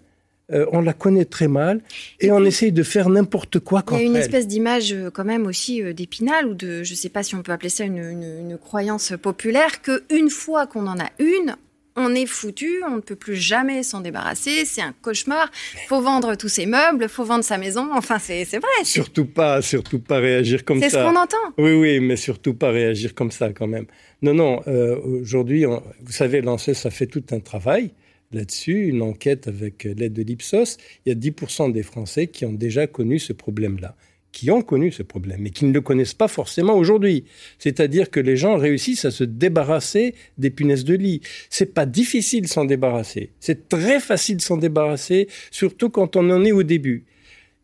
euh, 0.51 0.65
on 0.71 0.81
la 0.81 0.93
connaît 0.93 1.25
très 1.25 1.47
mal 1.47 1.81
et, 2.19 2.27
Et 2.27 2.31
on 2.31 2.37
puis- 2.39 2.47
essaye 2.49 2.71
de 2.71 2.83
faire 2.83 3.09
n'importe 3.09 3.59
quoi 3.59 3.79
Il 3.79 3.89
contre 3.89 4.01
y 4.01 4.03
a 4.03 4.07
une 4.07 4.15
elle. 4.15 4.21
espèce 4.21 4.47
d'image 4.47 4.93
euh, 4.93 5.09
quand 5.09 5.25
même 5.25 5.47
aussi 5.47 5.81
euh, 5.81 5.93
d'épinal 5.93 6.45
ou 6.47 6.53
de, 6.53 6.83
je 6.83 6.91
ne 6.91 6.95
sais 6.97 7.09
pas 7.09 7.23
si 7.23 7.33
on 7.35 7.41
peut 7.41 7.51
appeler 7.51 7.69
ça 7.69 7.83
une, 7.83 7.97
une- 7.97 8.39
une 8.51 8.57
croyance 8.57 9.13
populaire, 9.21 9.81
que 9.81 10.03
une 10.13 10.29
fois 10.29 10.67
qu'on 10.67 10.85
en 10.85 10.99
a 10.99 11.09
une, 11.19 11.55
on 11.97 12.13
est 12.13 12.25
foutu, 12.25 12.81
on 12.87 12.97
ne 12.97 12.99
peut 12.99 13.15
plus 13.15 13.37
jamais 13.37 13.81
s'en 13.81 14.01
débarrasser, 14.01 14.65
c'est 14.65 14.81
un 14.81 14.93
cauchemar. 15.01 15.49
Faut 15.87 16.01
vendre 16.01 16.35
tous 16.35 16.49
ses 16.49 16.65
meubles, 16.65 17.07
faut 17.07 17.23
vendre 17.23 17.43
sa 17.45 17.57
maison. 17.57 17.87
Enfin, 17.93 18.19
c'est 18.19 18.43
vrai. 18.43 18.83
Surtout 18.83 19.25
pas, 19.25 19.61
surtout 19.61 19.99
pas 19.99 20.17
réagir 20.19 20.65
comme 20.65 20.81
c'est 20.81 20.89
ce 20.89 20.95
ça. 20.97 21.03
qu'on 21.05 21.15
entend. 21.15 21.37
Oui, 21.57 21.71
oui, 21.73 22.01
mais 22.01 22.17
surtout 22.17 22.53
pas 22.53 22.69
réagir 22.71 23.15
comme 23.15 23.31
ça 23.31 23.49
quand 23.53 23.67
même. 23.67 23.85
Non, 24.21 24.33
non, 24.33 24.61
euh, 24.67 24.99
aujourd'hui, 25.21 25.63
vous 25.65 26.11
savez, 26.11 26.41
l'ANSES 26.41 26.85
a 26.85 26.89
fait 26.91 27.07
tout 27.07 27.23
un 27.31 27.39
travail 27.39 27.91
là-dessus, 28.35 28.87
une 28.87 29.01
enquête 29.01 29.47
avec 29.47 29.83
l'aide 29.83 30.13
de 30.13 30.21
l'Ipsos. 30.21 30.77
Il 31.05 31.09
y 31.09 31.11
a 31.11 31.15
10% 31.15 31.71
des 31.71 31.83
Français 31.83 32.27
qui 32.27 32.45
ont 32.45 32.53
déjà 32.53 32.87
connu 32.87 33.19
ce 33.19 33.33
problème-là, 33.33 33.95
qui 34.31 34.51
ont 34.51 34.61
connu 34.61 34.91
ce 34.91 35.03
problème, 35.03 35.41
mais 35.41 35.49
qui 35.49 35.65
ne 35.65 35.73
le 35.73 35.81
connaissent 35.81 36.13
pas 36.13 36.27
forcément 36.27 36.75
aujourd'hui. 36.75 37.25
C'est-à-dire 37.57 38.09
que 38.11 38.19
les 38.19 38.37
gens 38.37 38.57
réussissent 38.57 39.05
à 39.05 39.11
se 39.11 39.23
débarrasser 39.23 40.13
des 40.37 40.49
punaises 40.49 40.85
de 40.85 40.95
lit. 40.95 41.21
C'est 41.49 41.73
pas 41.73 41.85
difficile 41.85 42.43
de 42.43 42.47
s'en 42.47 42.65
débarrasser. 42.65 43.31
C'est 43.39 43.69
très 43.69 43.99
facile 43.99 44.37
de 44.37 44.41
s'en 44.41 44.57
débarrasser, 44.57 45.27
surtout 45.51 45.89
quand 45.89 46.15
on 46.15 46.29
en 46.29 46.43
est 46.45 46.51
au 46.51 46.63
début 46.63 47.05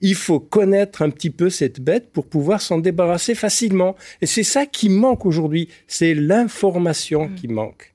il 0.02 0.16
faut 0.16 0.40
connaître 0.40 1.04
un 1.04 1.10
petit 1.10 1.30
peu 1.30 1.50
cette 1.50 1.80
bête 1.80 2.12
pour 2.12 2.26
pouvoir 2.26 2.62
s'en 2.62 2.80
débarrasser 2.80 3.36
facilement. 3.36 3.96
Et 4.22 4.26
c'est 4.26 4.44
ça 4.44 4.66
qui 4.66 4.90
manque 4.90 5.26
aujourd'hui, 5.26 5.70
c'est 5.88 6.14
l'information 6.14 7.28
Mm. 7.28 7.36
qui 7.36 7.48
manque. 7.48 7.94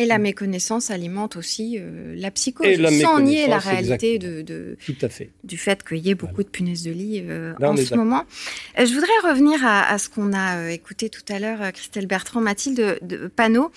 Et 0.00 0.06
la 0.06 0.16
méconnaissance 0.16 0.90
alimente 0.90 1.36
aussi 1.36 1.76
euh, 1.78 2.14
la 2.16 2.30
psychose, 2.30 2.66
Et 2.66 2.76
la 2.76 2.90
sans 2.90 3.20
nier 3.20 3.46
la 3.46 3.58
réalité 3.58 4.18
de, 4.18 4.40
de, 4.40 4.78
Tout 4.86 4.96
à 5.02 5.10
fait. 5.10 5.28
du 5.44 5.58
fait 5.58 5.84
qu'il 5.86 5.98
y 5.98 6.08
ait 6.08 6.14
beaucoup 6.14 6.42
de 6.42 6.48
punaises 6.48 6.84
de 6.84 6.90
lit 6.90 7.22
euh, 7.28 7.52
Là, 7.58 7.70
en 7.70 7.76
ce 7.76 7.94
moment. 7.94 8.24
Euh, 8.78 8.86
je 8.86 8.94
voudrais 8.94 9.30
revenir 9.30 9.62
à, 9.62 9.92
à 9.92 9.98
ce 9.98 10.08
qu'on 10.08 10.32
a 10.32 10.56
euh, 10.56 10.68
écouté 10.70 11.10
tout 11.10 11.20
à 11.28 11.38
l'heure, 11.38 11.70
Christelle 11.74 12.06
Bertrand, 12.06 12.40
Mathilde 12.40 12.98
de 13.02 13.26
Panot. 13.28 13.70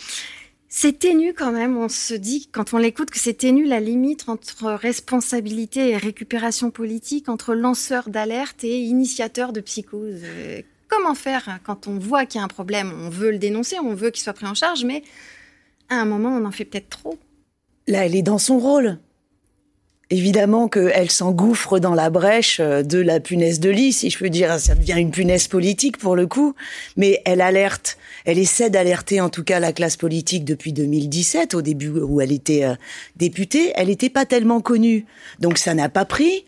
C'est 0.70 0.98
ténu 0.98 1.34
quand 1.34 1.52
même, 1.52 1.76
on 1.76 1.90
se 1.90 2.14
dit 2.14 2.48
quand 2.50 2.74
on 2.74 2.78
l'écoute 2.78 3.12
que 3.12 3.20
c'est 3.20 3.34
ténu 3.34 3.66
la 3.66 3.82
limite 3.82 4.30
entre 4.30 4.72
responsabilité 4.72 5.90
et 5.90 5.98
récupération 5.98 6.72
politique, 6.72 7.28
entre 7.28 7.54
lanceur 7.54 8.08
d'alerte 8.10 8.64
et 8.64 8.80
initiateur 8.80 9.52
de 9.52 9.60
psychose. 9.60 10.22
Comment 10.88 11.16
faire 11.16 11.60
quand 11.66 11.88
on 11.88 12.00
voit 12.00 12.26
qu'il 12.26 12.40
y 12.40 12.42
a 12.42 12.46
un 12.46 12.48
problème? 12.48 12.94
On 13.06 13.10
veut 13.10 13.32
le 13.32 13.40
dénoncer, 13.40 13.78
on 13.80 13.94
veut 13.94 14.10
qu'il 14.10 14.24
soit 14.24 14.34
pris 14.34 14.46
en 14.46 14.54
charge, 14.54 14.86
mais 14.86 15.04
à 15.98 16.02
un 16.02 16.06
moment 16.06 16.30
on 16.30 16.46
en 16.46 16.52
fait 16.52 16.66
peut-être 16.66 16.90
trop. 16.90 17.18
Là, 17.88 18.06
elle 18.06 18.16
est 18.16 18.22
dans 18.22 18.38
son 18.38 18.60
rôle. 18.60 18.98
Évidemment 20.10 20.68
qu'elle 20.68 21.10
s'engouffre 21.10 21.80
dans 21.80 21.96
la 21.96 22.10
brèche 22.10 22.60
euh, 22.60 22.84
de 22.84 23.00
la 23.00 23.20
punaise 23.20 23.60
de 23.60 23.70
lit, 23.70 23.94
si 23.94 24.10
je 24.10 24.20
peux 24.20 24.30
dire. 24.30 24.60
Ça 24.60 24.76
devient 24.76 24.96
une 25.00 25.12
punaise 25.12 25.48
politique 25.48 25.98
pour 25.98 26.16
le 26.16 26.28
coup. 26.28 26.54
Mais 26.98 27.22
elle 27.26 27.42
alerte, 27.42 27.98
elle 28.26 28.38
essaie 28.38 28.70
d'alerter 28.70 29.22
en 29.22 29.30
tout 29.30 29.44
cas 29.44 29.60
la 29.60 29.74
classe 29.74 29.98
politique 29.98 30.46
depuis 30.46 30.72
2017, 30.72 31.56
au 31.56 31.62
début 31.62 31.90
où 31.90 32.22
elle 32.22 32.32
était 32.32 32.64
euh, 32.64 32.76
députée. 33.16 33.72
Elle 33.76 33.88
n'était 33.88 34.10
pas 34.10 34.26
tellement 34.26 34.62
connue. 34.62 35.06
Donc 35.40 35.58
ça 35.58 35.74
n'a 35.74 35.90
pas 35.90 36.06
pris. 36.06 36.46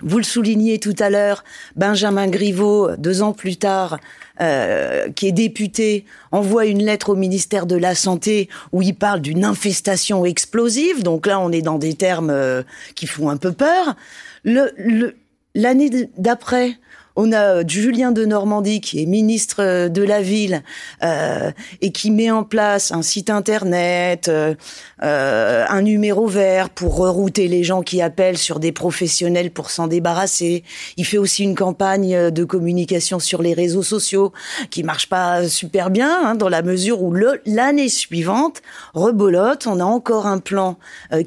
Vous 0.00 0.18
le 0.18 0.24
soulignez 0.24 0.78
tout 0.78 0.94
à 0.98 1.08
l'heure, 1.08 1.42
Benjamin 1.74 2.28
Griveaux, 2.28 2.94
deux 2.96 3.22
ans 3.22 3.32
plus 3.32 3.56
tard, 3.56 3.98
euh, 4.40 5.10
qui 5.10 5.28
est 5.28 5.32
député, 5.32 6.04
envoie 6.30 6.66
une 6.66 6.84
lettre 6.84 7.10
au 7.10 7.16
ministère 7.16 7.66
de 7.66 7.76
la 7.76 7.94
Santé 7.94 8.48
où 8.72 8.82
il 8.82 8.94
parle 8.94 9.20
d'une 9.20 9.44
infestation 9.44 10.24
explosive. 10.26 11.02
Donc 11.02 11.26
là, 11.26 11.40
on 11.40 11.50
est 11.52 11.62
dans 11.62 11.78
des 11.78 11.94
termes 11.94 12.30
euh, 12.30 12.62
qui 12.94 13.06
font 13.06 13.30
un 13.30 13.38
peu 13.38 13.52
peur. 13.52 13.96
L'année 14.44 15.88
le, 15.88 16.08
d'après, 16.18 16.78
on 17.16 17.32
a 17.32 17.56
euh, 17.56 17.64
Julien 17.66 18.12
de 18.12 18.24
Normandie 18.24 18.80
qui 18.80 19.02
est 19.02 19.06
ministre 19.06 19.56
euh, 19.60 19.88
de 19.88 20.02
la 20.02 20.20
ville 20.20 20.62
euh, 21.02 21.50
et 21.80 21.90
qui 21.90 22.10
met 22.10 22.30
en 22.30 22.44
place 22.44 22.92
un 22.92 23.02
site 23.02 23.30
internet, 23.30 24.28
euh, 24.28 24.54
un 24.98 25.82
numéro 25.82 26.26
vert 26.26 26.70
pour 26.70 26.96
rerouter 26.96 27.48
les 27.48 27.64
gens 27.64 27.82
qui 27.82 28.02
appellent 28.02 28.38
sur 28.38 28.60
des 28.60 28.72
professionnels 28.72 29.50
pour 29.50 29.70
s'en 29.70 29.86
débarrasser. 29.86 30.62
Il 30.96 31.06
fait 31.06 31.18
aussi 31.18 31.44
une 31.44 31.54
campagne 31.54 32.30
de 32.30 32.44
communication 32.44 33.18
sur 33.18 33.42
les 33.42 33.54
réseaux 33.54 33.82
sociaux 33.82 34.32
qui 34.70 34.82
marche 34.82 35.08
pas 35.08 35.48
super 35.48 35.90
bien 35.90 36.30
hein, 36.30 36.34
dans 36.34 36.48
la 36.48 36.62
mesure 36.62 37.02
où 37.02 37.14
l'année 37.46 37.88
suivante, 37.88 38.62
rebolote, 38.94 39.66
on 39.66 39.80
a 39.80 39.84
encore 39.84 40.26
un 40.26 40.38
plan 40.38 40.76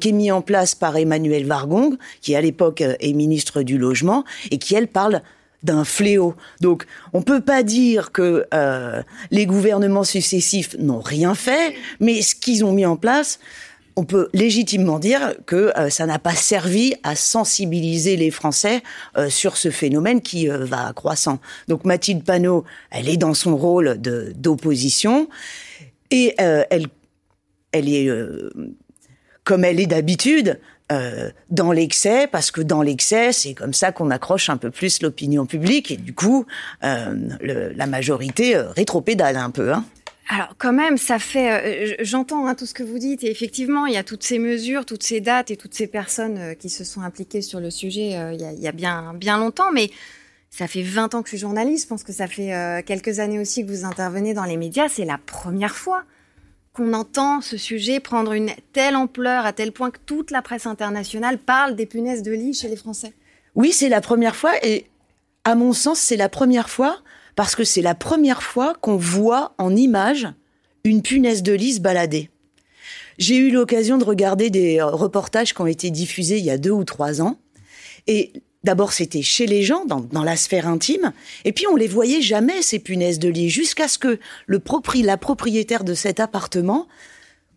qui 0.00 0.10
est 0.10 0.12
mis 0.12 0.30
en 0.30 0.42
place 0.42 0.74
par 0.74 0.96
Emmanuel 0.96 1.46
Vargong 1.46 1.96
qui 2.20 2.34
à 2.34 2.40
l'époque 2.40 2.82
est 2.82 3.12
ministre 3.12 3.62
du 3.62 3.78
logement 3.78 4.24
et 4.50 4.58
qui 4.58 4.74
elle 4.74 4.88
parle 4.88 5.22
d'un 5.62 5.84
fléau. 5.84 6.34
Donc, 6.60 6.86
on 7.12 7.22
peut 7.22 7.40
pas 7.40 7.62
dire 7.62 8.12
que 8.12 8.46
euh, 8.54 9.02
les 9.30 9.46
gouvernements 9.46 10.04
successifs 10.04 10.76
n'ont 10.78 11.00
rien 11.00 11.34
fait, 11.34 11.74
mais 12.00 12.22
ce 12.22 12.34
qu'ils 12.34 12.64
ont 12.64 12.72
mis 12.72 12.86
en 12.86 12.96
place, 12.96 13.38
on 13.96 14.04
peut 14.04 14.28
légitimement 14.32 14.98
dire 14.98 15.34
que 15.46 15.72
euh, 15.76 15.90
ça 15.90 16.06
n'a 16.06 16.18
pas 16.18 16.34
servi 16.34 16.94
à 17.02 17.14
sensibiliser 17.16 18.16
les 18.16 18.30
Français 18.30 18.82
euh, 19.18 19.28
sur 19.28 19.56
ce 19.56 19.70
phénomène 19.70 20.22
qui 20.22 20.46
va 20.46 20.92
croissant. 20.94 21.40
Donc, 21.68 21.84
Mathilde 21.84 22.24
Panot, 22.24 22.64
elle 22.90 23.08
est 23.08 23.18
dans 23.18 23.34
son 23.34 23.56
rôle 23.56 23.98
d'opposition 23.98 25.28
et 26.10 26.34
elle, 26.38 26.86
elle 27.72 27.88
est 27.88 28.10
comme 29.44 29.64
elle 29.64 29.80
est 29.80 29.86
d'habitude, 29.86 30.60
euh, 30.90 31.30
dans 31.50 31.70
l'excès, 31.70 32.26
parce 32.26 32.50
que 32.50 32.60
dans 32.60 32.82
l'excès, 32.82 33.32
c'est 33.32 33.54
comme 33.54 33.72
ça 33.72 33.92
qu'on 33.92 34.10
accroche 34.10 34.50
un 34.50 34.56
peu 34.56 34.70
plus 34.70 35.02
l'opinion 35.02 35.46
publique, 35.46 35.90
et 35.92 35.96
du 35.96 36.14
coup, 36.14 36.46
euh, 36.82 37.14
la 37.40 37.86
majorité 37.86 38.56
euh, 38.56 38.70
rétropédale 38.70 39.36
un 39.36 39.50
peu. 39.50 39.72
Hein. 39.72 39.84
Alors 40.28 40.54
quand 40.58 40.72
même, 40.72 40.96
ça 40.96 41.18
fait, 41.18 41.96
j'entends 42.04 42.46
hein, 42.46 42.54
tout 42.54 42.66
ce 42.66 42.74
que 42.74 42.82
vous 42.82 42.98
dites, 42.98 43.22
et 43.22 43.30
effectivement, 43.30 43.86
il 43.86 43.94
y 43.94 43.96
a 43.96 44.04
toutes 44.04 44.24
ces 44.24 44.38
mesures, 44.38 44.84
toutes 44.84 45.02
ces 45.02 45.20
dates 45.20 45.50
et 45.50 45.56
toutes 45.56 45.74
ces 45.74 45.86
personnes 45.86 46.54
qui 46.56 46.68
se 46.68 46.84
sont 46.84 47.02
impliquées 47.02 47.42
sur 47.42 47.58
le 47.58 47.70
sujet 47.70 48.10
il 48.32 48.40
y, 48.40 48.44
a, 48.44 48.52
il, 48.52 48.60
y 48.60 48.68
a, 48.68 48.72
bien, 48.72 49.12
bien 49.14 49.38
longtemps, 49.38 49.72
mais 49.72 49.90
ça 50.48 50.68
fait 50.68 50.82
20 50.82 51.14
ans 51.14 51.22
que 51.22 51.28
je 51.28 51.36
suis 51.36 51.40
journaliste, 51.40 51.84
je 51.84 51.88
pense 51.88 52.04
que 52.04 52.12
ça 52.12 52.28
fait 52.28 52.84
quelques 52.86 53.18
années 53.18 53.40
aussi 53.40 53.66
que 53.66 53.70
vous 53.70 53.84
intervenez 53.84 54.32
dans 54.32 54.44
les 54.44 54.56
médias, 54.56 54.88
c'est 54.88 55.04
la 55.04 55.18
première 55.18 55.74
fois 55.74 56.04
qu'on 56.80 56.94
entend 56.94 57.42
ce 57.42 57.58
sujet 57.58 58.00
prendre 58.00 58.32
une 58.32 58.52
telle 58.72 58.96
ampleur 58.96 59.44
à 59.44 59.52
tel 59.52 59.70
point 59.70 59.90
que 59.90 59.98
toute 60.06 60.30
la 60.30 60.40
presse 60.40 60.64
internationale 60.64 61.36
parle 61.36 61.76
des 61.76 61.84
punaises 61.84 62.22
de 62.22 62.32
lit 62.32 62.54
chez 62.54 62.68
les 62.68 62.76
Français 62.76 63.12
Oui, 63.54 63.70
c'est 63.70 63.90
la 63.90 64.00
première 64.00 64.34
fois 64.34 64.52
et 64.64 64.86
à 65.44 65.54
mon 65.54 65.74
sens, 65.74 65.98
c'est 65.98 66.16
la 66.16 66.30
première 66.30 66.70
fois 66.70 66.96
parce 67.36 67.54
que 67.54 67.64
c'est 67.64 67.82
la 67.82 67.94
première 67.94 68.42
fois 68.42 68.72
qu'on 68.80 68.96
voit 68.96 69.54
en 69.58 69.76
image 69.76 70.26
une 70.84 71.02
punaise 71.02 71.42
de 71.42 71.52
lit 71.52 71.74
se 71.74 71.80
balader. 71.80 72.30
J'ai 73.18 73.36
eu 73.36 73.50
l'occasion 73.50 73.98
de 73.98 74.04
regarder 74.04 74.48
des 74.48 74.80
reportages 74.80 75.52
qui 75.52 75.60
ont 75.60 75.66
été 75.66 75.90
diffusés 75.90 76.38
il 76.38 76.44
y 76.46 76.50
a 76.50 76.56
deux 76.56 76.70
ou 76.70 76.84
trois 76.84 77.20
ans 77.20 77.36
et 78.06 78.32
D'abord, 78.62 78.92
c'était 78.92 79.22
chez 79.22 79.46
les 79.46 79.62
gens, 79.62 79.86
dans, 79.86 80.00
dans, 80.00 80.22
la 80.22 80.36
sphère 80.36 80.68
intime, 80.68 81.12
et 81.44 81.52
puis 81.52 81.66
on 81.66 81.76
les 81.76 81.88
voyait 81.88 82.20
jamais, 82.20 82.60
ces 82.60 82.78
punaises 82.78 83.18
de 83.18 83.28
lit, 83.28 83.48
jusqu'à 83.48 83.88
ce 83.88 83.98
que 83.98 84.18
le 84.46 84.58
propri, 84.58 85.02
la 85.02 85.16
propriétaire 85.16 85.82
de 85.82 85.94
cet 85.94 86.20
appartement 86.20 86.86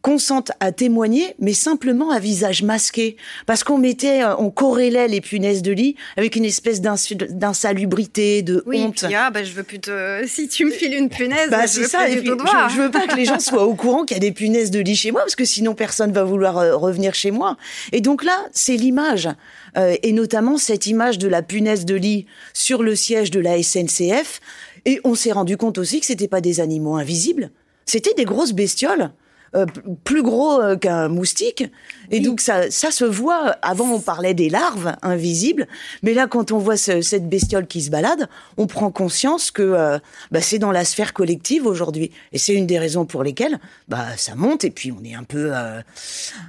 consente 0.04 0.52
à 0.60 0.74
témoigner, 0.74 1.34
mais 1.40 1.54
simplement 1.54 2.12
à 2.12 2.20
visage 2.20 2.62
masqué, 2.62 3.16
parce 3.46 3.64
qu'on 3.64 3.78
mettait, 3.78 4.22
euh, 4.22 4.36
on 4.38 4.52
corrélait 4.52 5.08
les 5.08 5.22
punaises 5.22 5.62
de 5.62 5.72
lit 5.72 5.96
avec 6.18 6.36
une 6.36 6.44
espèce 6.44 6.82
d'insalubrité, 6.82 8.42
de 8.42 8.62
oui, 8.68 8.84
honte. 8.84 9.06
Oui, 9.08 9.16
ah 9.16 9.32
bah, 9.32 9.46
je 9.46 9.54
veux 9.54 9.64
plus 9.64 9.80
te... 9.80 10.22
Si 10.28 10.50
tu 10.50 10.66
me 10.66 10.72
files 10.72 10.94
une 10.94 11.08
punaise, 11.08 11.50
bah, 11.50 11.66
je 11.66 11.80
veux 11.80 11.88
ça, 11.88 12.04
plus 12.04 12.16
et 12.16 12.18
puis, 12.18 12.28
je, 12.28 12.74
je, 12.76 12.82
veux 12.82 12.92
pas 12.92 13.08
que 13.08 13.16
les 13.16 13.24
gens 13.24 13.40
soient 13.40 13.66
au 13.66 13.76
courant 13.76 14.04
qu'il 14.04 14.18
y 14.18 14.20
a 14.20 14.20
des 14.20 14.34
punaises 14.34 14.72
de 14.72 14.82
lit 14.82 14.98
chez 14.98 15.12
moi, 15.12 15.22
parce 15.22 15.38
que 15.38 15.46
sinon 15.46 15.74
personne 15.74 16.12
va 16.12 16.26
vouloir 16.26 16.58
euh, 16.58 16.76
revenir 16.76 17.16
chez 17.16 17.32
moi. 17.32 17.56
Et 17.94 18.02
donc 18.02 18.26
là, 18.26 18.38
c'est 18.52 18.76
l'image, 18.76 19.30
euh, 19.78 19.96
et 20.04 20.12
notamment 20.12 20.58
cette 20.58 20.86
image 20.86 21.18
de 21.18 21.30
la 21.30 21.42
punaise 21.42 21.86
de 21.86 21.96
lit 21.96 22.26
sur 22.54 22.84
le 22.84 22.98
siège 22.98 23.32
de 23.32 23.40
la 23.40 23.64
SNCF. 23.64 24.42
Et 24.84 25.00
on 25.06 25.16
s'est 25.16 25.32
rendu 25.32 25.56
compte 25.56 25.78
aussi 25.78 26.02
que 26.02 26.06
c'était 26.06 26.28
pas 26.28 26.42
des 26.42 26.60
animaux 26.60 26.98
invisibles, 26.98 27.52
c'était 27.86 28.14
des 28.16 28.26
grosses 28.26 28.52
bestioles 28.52 29.12
euh, 29.56 29.66
plus 30.04 30.24
gros 30.24 30.60
euh, 30.60 30.76
qu'un 30.76 31.08
moustique. 31.08 31.62
Et 32.12 32.18
oui. 32.18 32.22
donc 32.22 32.42
ça, 32.42 32.70
ça 32.72 32.92
se 32.92 33.06
voit. 33.06 33.56
Avant, 33.62 33.90
on 33.92 34.00
parlait 34.00 34.34
des 34.34 34.50
larves 34.50 34.96
invisibles, 35.02 35.68
mais 36.02 36.14
là, 36.14 36.28
quand 36.28 36.52
on 36.52 36.58
voit 36.58 36.78
ce, 36.78 37.02
cette 37.02 37.30
bestiole 37.30 37.68
qui 37.68 37.82
se 37.82 37.90
balade, 37.90 38.28
on 38.58 38.68
prend 38.68 38.92
conscience 38.92 39.52
que 39.52 39.62
euh, 39.62 40.00
bah, 40.32 40.42
c'est 40.42 40.60
dans 40.60 40.72
la 40.72 40.86
sphère 40.86 41.14
collective 41.14 41.66
aujourd'hui. 41.66 42.12
Et 42.32 42.38
c'est 42.38 42.54
une 42.54 42.68
des 42.68 42.80
raisons 42.80 43.06
pour 43.06 43.24
lesquelles 43.24 43.60
bah, 43.88 44.06
ça 44.18 44.36
monte. 44.36 44.64
Et 44.64 44.72
puis 44.72 44.92
on 44.92 45.04
est 45.04 45.16
un 45.16 45.24
peu, 45.24 45.52
euh, 45.54 45.82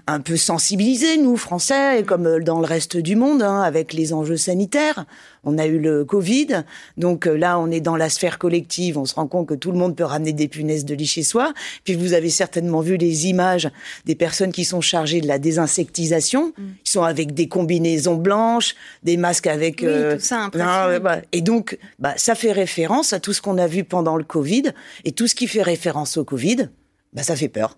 un 0.06 0.20
peu 0.20 0.37
sensibilisés, 0.37 1.16
nous 1.16 1.37
Français, 1.37 2.00
et 2.00 2.02
comme 2.04 2.42
dans 2.42 2.61
le 2.61 2.66
reste 2.66 2.96
du 2.96 3.16
monde, 3.16 3.42
hein, 3.42 3.61
avec 3.62 3.92
les 3.92 4.12
enjeux 4.12 4.37
sanitaires. 4.37 5.04
On 5.44 5.58
a 5.58 5.66
eu 5.66 5.78
le 5.78 6.04
Covid, 6.04 6.64
donc 6.96 7.26
là, 7.26 7.58
on 7.58 7.70
est 7.70 7.80
dans 7.80 7.96
la 7.96 8.08
sphère 8.08 8.38
collective. 8.38 8.98
On 8.98 9.04
se 9.04 9.14
rend 9.14 9.26
compte 9.26 9.48
que 9.48 9.54
tout 9.54 9.72
le 9.72 9.78
monde 9.78 9.96
peut 9.96 10.04
ramener 10.04 10.32
des 10.32 10.48
punaises 10.48 10.84
de 10.84 10.94
lit 10.94 11.06
chez 11.06 11.22
soi. 11.22 11.52
Puis 11.84 11.94
vous 11.94 12.12
avez 12.12 12.30
certainement 12.30 12.80
vu 12.80 12.96
les 12.96 13.26
images 13.26 13.70
des 14.04 14.14
personnes 14.14 14.52
qui 14.52 14.64
sont 14.64 14.80
chargées 14.80 15.20
de 15.20 15.26
la 15.26 15.38
désinsectisation, 15.38 16.52
mm. 16.56 16.62
qui 16.84 16.92
sont 16.92 17.02
avec 17.02 17.34
des 17.34 17.48
combinaisons 17.48 18.16
blanches, 18.16 18.74
des 19.02 19.16
masques 19.16 19.46
avec... 19.46 19.80
Oui, 19.80 19.88
euh, 19.88 20.16
tout 20.16 20.22
ça 20.22 20.50
non, 20.54 20.98
bah, 21.00 21.18
Et 21.32 21.40
donc, 21.40 21.78
bah, 21.98 22.14
ça 22.16 22.34
fait 22.34 22.52
référence 22.52 23.12
à 23.12 23.20
tout 23.20 23.32
ce 23.32 23.42
qu'on 23.42 23.58
a 23.58 23.66
vu 23.66 23.84
pendant 23.84 24.16
le 24.16 24.24
Covid, 24.24 24.72
et 25.04 25.12
tout 25.12 25.26
ce 25.26 25.34
qui 25.34 25.46
fait 25.46 25.62
référence 25.62 26.16
au 26.16 26.24
Covid, 26.24 26.68
bah, 27.12 27.22
ça 27.22 27.36
fait 27.36 27.48
peur. 27.48 27.76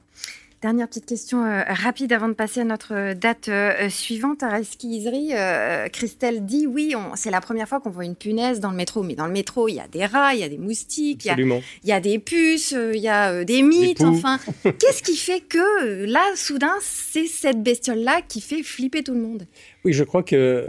Dernière 0.67 0.89
petite 0.89 1.07
question 1.07 1.45
euh, 1.45 1.63
rapide 1.69 2.13
avant 2.13 2.27
de 2.27 2.33
passer 2.33 2.59
à 2.59 2.65
notre 2.65 3.15
date 3.15 3.49
euh, 3.49 3.89
suivante. 3.89 4.43
À 4.43 4.59
euh, 4.59 5.89
Christelle 5.91 6.45
dit 6.45 6.67
oui, 6.67 6.93
c'est 7.15 7.31
la 7.31 7.41
première 7.41 7.69
fois 7.69 7.79
qu'on 7.79 7.91
voit 7.91 8.05
une 8.05 8.17
punaise 8.17 8.59
dans 8.59 8.73
le 8.73 8.77
métro. 8.77 9.05
Mais 9.05 9.15
dans 9.15 9.29
le 9.29 9.33
métro, 9.33 9.69
il 9.69 9.75
y 9.75 9.79
a 9.79 9.87
des 9.87 10.05
rats, 10.05 10.35
il 10.35 10.41
y 10.41 10.43
a 10.43 10.49
des 10.49 10.59
moustiques, 10.59 11.25
il 11.25 11.29
y 11.29 11.31
a, 11.31 11.37
il 11.39 11.89
y 11.89 11.93
a, 11.93 12.01
des 12.01 12.19
puces, 12.19 12.75
il 12.93 13.01
y 13.01 13.07
a 13.07 13.45
des 13.45 13.63
mythes. 13.63 13.99
Des 13.99 14.07
enfin, 14.07 14.41
qu'est-ce 14.65 15.05
qui 15.05 15.17
fait 15.17 15.39
que 15.39 16.05
là, 16.05 16.25
soudain, 16.35 16.75
c'est 16.81 17.29
cette 17.29 17.63
bestiole-là 17.63 18.23
qui 18.27 18.41
fait 18.41 18.65
flipper 18.65 19.05
tout 19.05 19.15
le 19.15 19.21
monde? 19.21 19.47
Oui, 19.85 19.93
je 19.93 20.03
crois 20.03 20.25
que 20.25 20.69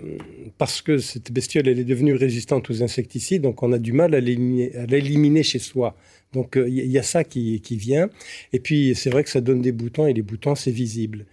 parce 0.59 0.83
que 0.83 0.99
cette 0.99 1.31
bestiole 1.31 1.67
elle 1.67 1.79
est 1.79 1.83
devenue 1.83 2.13
résistante 2.13 2.69
aux 2.69 2.83
insecticides, 2.83 3.41
donc 3.41 3.63
on 3.63 3.73
a 3.73 3.79
du 3.79 3.93
mal 3.93 4.13
à 4.13 4.19
l'éliminer 4.19 5.41
chez 5.41 5.57
soi. 5.57 5.95
Donc 6.33 6.53
il 6.55 6.61
euh, 6.61 6.69
y 6.69 6.97
a 6.97 7.03
ça 7.03 7.23
qui, 7.23 7.61
vient. 7.71 8.09
Et 8.53 8.59
puis 8.59 8.95
c'est 8.95 9.09
vrai 9.09 9.23
que 9.23 9.29
ça 9.29 9.41
donne 9.41 9.61
des 9.61 9.71
boutons 9.71 10.07
et 10.07 10.13
les 10.13 10.21
boutons 10.21 10.55
c'est 10.55 10.71
visible. 10.71 11.25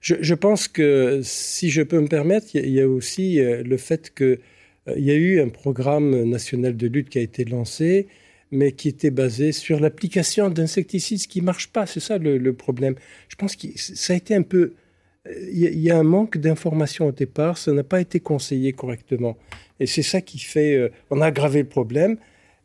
Je, 0.00 0.34
pense 0.34 0.66
que 0.66 1.20
si 1.22 1.70
je 1.70 1.80
peux 1.80 2.00
me 2.00 2.08
permettre, 2.08 2.48
il 2.54 2.70
y, 2.70 2.80
a 2.80 2.88
aussi 2.88 3.38
euh, 3.38 3.62
le 3.62 3.76
fait 3.76 4.12
que 4.12 4.40
euh, 4.88 4.94
il 4.96 5.04
y 5.04 5.12
a 5.12 5.14
eu 5.14 5.40
un 5.40 5.48
programme 5.48 6.24
national 6.24 6.76
de 6.76 6.88
lutte 6.88 7.08
qui 7.08 7.18
a 7.18 7.22
été 7.22 7.44
lancé, 7.44 8.08
mais 8.50 8.72
qui 8.72 8.88
était 8.88 9.12
basé 9.12 9.52
sur 9.52 9.78
l'application 9.78 10.50
d'insecticides, 10.50 11.24
qui 11.28 11.40
marche 11.40 11.68
pas. 11.68 11.86
C'est 11.86 12.00
ça 12.00 12.18
le, 12.18 12.36
le, 12.36 12.52
problème. 12.52 12.96
Je 13.28 13.36
pense 13.36 13.54
que 13.54 13.68
ça 13.76 14.12
a 14.12 14.16
été 14.16 14.34
un 14.34 14.42
peu 14.42 14.72
il 15.30 15.80
y, 15.80 15.90
a 15.90 15.98
un 15.98 16.02
manque 16.02 16.36
d'information 16.38 17.06
au 17.06 17.12
départ, 17.12 17.56
ça 17.56 17.72
n'a 17.72 17.84
pas 17.84 18.00
été 18.00 18.18
conseillé 18.20 18.72
correctement. 18.72 19.36
Et 19.78 19.86
c'est 19.86 20.02
ça 20.02 20.20
qui 20.20 20.38
fait, 20.38 20.74
euh, 20.74 20.88
on 21.10 21.20
a 21.20 21.26
aggravé 21.26 21.60
le 21.60 21.68
problème. 21.68 22.16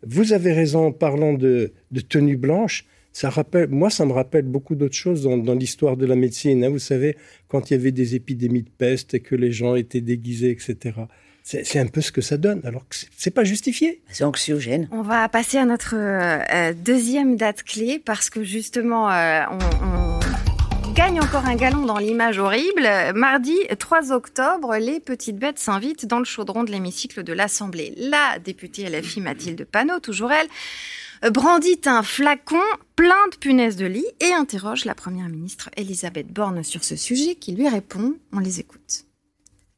Vous 0.06 0.34
avez 0.34 0.54
raison 0.54 0.88
en 0.88 0.92
parlant 0.92 1.34
de, 1.34 1.72
de 1.92 2.02
tenue 2.02 2.38
blanche. 2.38 2.86
Ça 3.14 3.30
rappelle, 3.30 3.70
moi, 3.70 3.90
ça 3.90 4.06
me 4.06 4.14
rappelle 4.14 4.44
beaucoup 4.44 4.76
d'autres 4.76 4.96
choses 4.96 5.24
dans, 5.24 5.38
dans 5.38 5.56
l'histoire 5.56 5.98
de 5.98 6.06
la 6.06 6.16
médecine. 6.16 6.64
Hein. 6.64 6.70
Vous 6.70 6.80
savez, 6.80 7.18
quand 7.48 7.70
il 7.70 7.74
y 7.74 7.80
avait 7.80 7.92
des 7.92 8.14
épidémies 8.14 8.62
de 8.62 8.70
peste 8.70 9.16
et 9.16 9.20
que 9.22 9.36
les 9.36 9.52
gens 9.52 9.76
étaient 9.76 10.02
déguisés, 10.02 10.52
etc. 10.52 11.00
C'est 11.44 11.80
un 11.80 11.88
peu 11.88 12.02
ce 12.02 12.12
que 12.12 12.20
ça 12.20 12.36
donne, 12.36 12.60
alors 12.66 12.86
que 12.90 12.96
c'est 13.16 13.32
pas 13.32 13.46
justifié. 13.46 14.02
C'est 14.10 14.26
anxiogène. 14.26 14.90
On 14.92 15.02
va 15.02 15.30
passer 15.30 15.58
à 15.58 15.66
notre 15.66 15.96
euh, 15.96 16.74
deuxième 16.74 17.38
date 17.38 17.64
clé 17.64 18.02
parce 18.04 18.30
que 18.30 18.44
justement, 18.44 19.10
euh, 19.10 19.44
on, 19.50 19.58
on 19.86 20.27
gagne 20.98 21.22
encore 21.22 21.46
un 21.46 21.56
galon 21.56 21.86
dans 21.86 22.00
l'image 22.00 22.40
horrible. 22.40 22.90
Mardi 23.14 23.56
3 23.78 24.12
octobre, 24.12 24.78
les 24.78 25.00
petites 25.00 25.38
bêtes 25.38 25.60
s'invitent 25.60 26.08
dans 26.08 26.18
le 26.18 26.26
chaudron 26.26 26.64
de 26.64 26.72
l'hémicycle 26.72 27.22
de 27.22 27.34
l'Assemblée. 27.34 27.94
La 27.98 28.40
députée 28.40 28.90
LFI 28.90 29.22
Mathilde 29.22 29.64
Panot, 29.66 30.00
toujours 30.00 30.32
elle, 30.32 30.48
brandit 31.32 31.80
un 31.86 32.02
flacon 32.02 32.64
plein 32.96 33.28
de 33.32 33.38
punaises 33.38 33.76
de 33.76 33.86
lit 33.86 34.08
et 34.22 34.34
interroge 34.34 34.86
la 34.86 34.96
première 34.96 35.30
ministre 35.30 35.70
Elisabeth 35.78 36.34
Borne 36.34 36.64
sur 36.64 36.84
ce 36.84 36.96
sujet 36.96 37.36
qui 37.36 37.52
lui 37.52 37.70
répond. 37.70 38.16
On 38.34 38.40
les 38.40 38.60
écoute. 38.60 39.04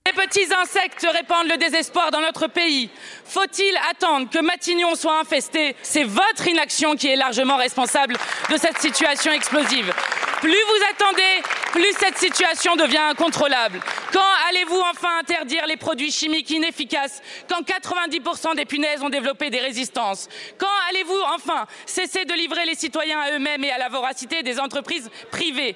Les 0.06 0.14
petits 0.14 0.54
insectes 0.62 1.06
répandent 1.14 1.50
le 1.50 1.58
désespoir 1.58 2.12
dans 2.12 2.22
notre 2.22 2.48
pays. 2.48 2.90
Faut-il 3.26 3.78
attendre 3.92 4.30
que 4.30 4.40
Matignon 4.40 4.96
soit 4.96 5.20
infesté? 5.20 5.76
C'est 5.84 6.06
votre 6.06 6.48
inaction 6.48 6.96
qui 6.96 7.08
est 7.08 7.18
largement 7.18 7.58
responsable 7.58 8.16
de 8.50 8.56
cette 8.58 8.80
situation 8.80 9.34
explosive. 9.34 9.94
Plus 10.41 10.51
vous 10.51 10.84
attendez, 10.89 11.43
plus 11.74 11.93
cette 12.00 12.17
situation 12.17 12.77
devient 12.77 12.98
incontrôlable. 12.98 13.81
Quand 14.13 14.31
allez-vous 14.48 14.79
enfin 14.91 15.19
interdire 15.19 15.65
les 15.67 15.75
produits 15.75 16.12
chimiques 16.12 16.50
inefficaces 16.50 17.22
quand 17.50 17.62
90% 17.62 18.55
des 18.55 18.65
punaises 18.65 19.03
ont 19.03 19.10
développé 19.10 19.50
des 19.50 19.60
résistances? 19.60 20.29
Quand 20.58 20.67
allez-vous 20.89 21.19
enfin 21.36 21.65
cesser 21.86 22.24
de 22.24 22.34
livrer 22.34 22.65
les 22.65 22.75
citoyens 22.75 23.19
à 23.19 23.31
eux-mêmes 23.34 23.65
et 23.65 23.72
à 23.72 23.77
la 23.77 23.89
voracité 23.89 24.41
des 24.41 24.60
entreprises 24.62 25.10
privées? 25.29 25.75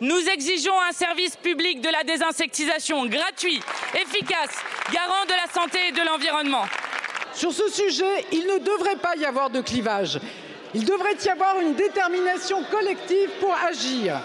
Nous 0.00 0.28
exigeons 0.28 0.80
un 0.88 0.92
service 0.92 1.36
public 1.36 1.82
de 1.82 1.90
la 1.90 2.02
désinsectisation 2.02 3.04
gratuit, 3.06 3.60
efficace, 3.94 4.56
garant 4.90 5.24
de 5.26 5.32
la 5.32 5.52
santé 5.52 5.78
et 5.88 5.92
de 5.92 6.02
l'environnement. 6.06 6.64
Sur 7.34 7.52
ce 7.52 7.68
sujet, 7.68 8.24
il 8.32 8.46
ne 8.46 8.58
devrait 8.58 8.96
pas 8.96 9.16
y 9.16 9.26
avoir 9.26 9.50
de 9.50 9.60
clivage. 9.60 10.18
Il 10.74 10.84
devrait 10.84 11.16
y 11.24 11.28
avoir 11.28 11.58
une 11.60 11.74
détermination 11.74 12.62
collective 12.70 13.30
pour 13.40 13.54
agir. 13.54 14.20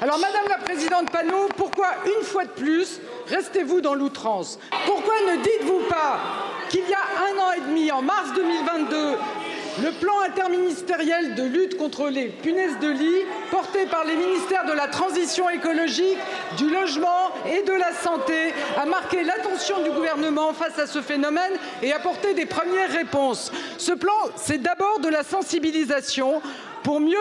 Alors, 0.00 0.18
Madame 0.18 0.46
la 0.48 0.58
Présidente 0.58 1.10
Panot, 1.10 1.48
pourquoi 1.56 1.88
une 2.04 2.24
fois 2.24 2.44
de 2.44 2.50
plus 2.50 3.00
restez-vous 3.28 3.80
dans 3.80 3.94
l'outrance? 3.94 4.58
Pourquoi 4.84 5.14
ne 5.26 5.42
dites-vous 5.42 5.88
pas 5.88 6.18
qu'il 6.68 6.86
y 6.88 6.92
a 6.92 6.98
un 6.98 7.38
an 7.38 7.52
et 7.56 7.60
demi, 7.60 7.90
en 7.90 8.02
mars 8.02 8.30
2022, 8.34 9.16
le 9.82 9.90
plan 10.00 10.20
interministériel 10.26 11.34
de 11.34 11.42
lutte 11.42 11.76
contre 11.76 12.08
les 12.08 12.26
punaises 12.28 12.78
de 12.80 12.88
lit, 12.88 13.24
porté 13.50 13.86
par 13.86 14.04
les 14.04 14.16
ministères 14.16 14.64
de 14.64 14.72
la 14.72 14.88
transition 14.88 15.50
écologique, 15.50 16.18
du 16.56 16.70
logement 16.70 17.30
et 17.46 17.62
de 17.62 17.72
la 17.72 17.92
santé, 17.92 18.54
a 18.76 18.86
marqué 18.86 19.22
l'attention 19.22 19.82
du 19.82 19.90
gouvernement 19.90 20.52
face 20.52 20.78
à 20.78 20.86
ce 20.86 21.02
phénomène 21.02 21.52
et 21.82 21.92
apporté 21.92 22.34
des 22.34 22.46
premières 22.46 22.90
réponses. 22.90 23.52
Ce 23.78 23.92
plan, 23.92 24.12
c'est 24.36 24.62
d'abord 24.62 25.00
de 25.00 25.08
la 25.08 25.22
sensibilisation 25.22 26.40
pour 26.82 27.00
mieux, 27.00 27.16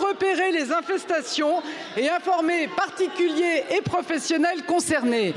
repérer 0.00 0.50
les 0.50 0.72
infestations 0.72 1.62
et 1.96 2.08
informer 2.08 2.68
particuliers 2.68 3.64
et 3.70 3.82
professionnels 3.82 4.64
concernés. 4.66 5.34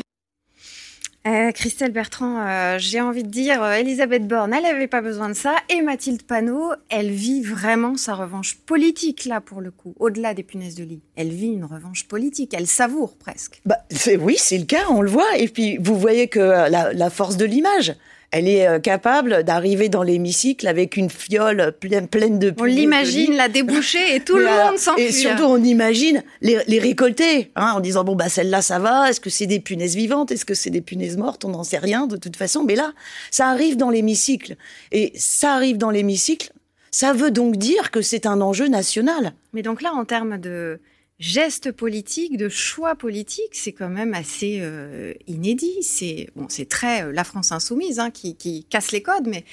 Euh, 1.27 1.51
Christelle 1.51 1.91
Bertrand, 1.91 2.39
euh, 2.39 2.77
j'ai 2.77 3.01
envie 3.01 3.24
de 3.24 3.29
dire, 3.29 3.63
euh, 3.63 3.74
Elisabeth 3.74 4.27
Borne, 4.27 4.53
elle 4.53 4.62
n'avait 4.62 4.88
pas 4.88 5.01
besoin 5.01 5.27
de 5.27 5.34
ça. 5.34 5.55
Et 5.70 5.82
Mathilde 5.82 6.22
Panot, 6.22 6.74
elle 6.89 7.10
vit 7.10 7.41
vraiment 7.41 7.98
sa 7.98 8.13
revanche 8.13 8.58
politique, 8.58 9.25
là, 9.25 9.41
pour 9.41 9.60
le 9.60 9.72
coup, 9.72 9.96
au-delà 10.00 10.36
des 10.36 10.44
punaises 10.44 10.75
de 10.75 10.84
lit. 10.84 11.01
Elle 11.15 11.29
vit 11.29 11.48
une 11.48 11.65
revanche 11.65 12.08
politique, 12.08 12.53
elle 12.53 12.67
savoure 12.67 13.17
presque. 13.17 13.60
Bah, 13.65 13.79
oui, 14.20 14.36
c'est 14.38 14.60
le 14.60 14.65
cas, 14.65 14.84
on 14.89 15.01
le 15.01 15.10
voit. 15.10 15.38
Et 15.38 15.48
puis, 15.48 15.77
vous 15.77 15.98
voyez 15.98 16.27
que 16.27 16.39
la 16.39 17.10
force 17.10 17.38
de 17.38 17.46
l'image, 17.46 17.96
elle 18.36 18.50
est 18.50 18.68
euh, 18.68 18.80
capable 18.80 19.46
d'arriver 19.46 19.88
dans 19.88 20.04
l'hémicycle 20.04 20.68
avec 20.68 20.98
une 20.98 21.10
fiole 21.10 21.72
pleine, 21.80 22.10
pleine 22.10 22.38
de 22.38 22.54
On 22.60 22.65
l'imagine 22.65 23.34
la 23.38 23.48
déboucher 23.48 24.13
et 24.13 24.20
tout 24.20 24.36
le 24.36 24.44
monde 24.44 24.77
s'enfuit. 24.77 25.04
Et 25.04 25.12
surtout, 25.13 25.44
on 25.44 25.63
imagine 25.63 26.22
les, 26.42 26.80
récolter, 26.80 27.54
hein, 27.56 27.72
en 27.75 27.80
disant 27.80 28.04
bon 28.04 28.13
bah 28.13 28.27
celle-là 28.27 28.62
ça 28.62 28.77
va. 28.77 29.10
Est-ce 29.10 29.22
que 29.22 29.30
c'est 29.30 29.46
des 29.46 29.62
punaises 29.62 29.96
vivantes? 29.96 30.34
Est-ce 30.34 30.44
que 30.44 30.54
c'est 30.54 30.70
des 30.70 30.82
punaises 30.82 31.15
mortes? 31.15 31.46
On 31.46 31.50
n'en 31.50 31.63
sait 31.63 31.77
rien 31.77 32.08
de 32.08 32.18
toute 32.18 32.36
façon. 32.36 32.65
Mais 32.65 32.75
là, 32.75 32.92
ça 33.32 33.48
arrive 33.48 33.77
dans 33.77 33.89
l'hémicycle 33.89 34.58
et 34.92 35.13
ça 35.15 35.54
arrive 35.54 35.77
dans 35.77 35.89
l'hémicycle. 35.89 36.51
Ça 36.92 37.13
veut 37.13 37.32
donc 37.32 37.56
dire 37.56 37.89
que 37.89 38.01
c'est 38.01 38.25
un 38.25 38.42
enjeu 38.42 38.68
national. 38.68 39.32
Mais 39.54 39.62
donc 39.62 39.82
là, 39.82 39.94
en 39.94 40.04
termes 40.04 40.39
de 40.39 40.82
geste 41.20 41.72
politique, 41.72 42.38
de 42.38 42.50
choix 42.50 42.96
politique, 42.96 43.54
c'est 43.54 43.72
quand 43.72 43.90
même 43.90 44.14
assez 44.14 44.60
euh, 44.62 45.14
inédit. 45.28 45.82
C'est 45.82 46.30
bon, 46.36 46.48
c'est 46.50 46.68
très 46.68 47.04
euh, 47.04 47.12
la 47.12 47.24
France 47.24 47.52
insoumise 47.52 48.00
hein, 48.00 48.12
qui, 48.12 48.36
qui, 48.36 48.66
casse 48.66 48.92
les 48.92 49.02
codes, 49.02 49.28
mais 49.28 49.46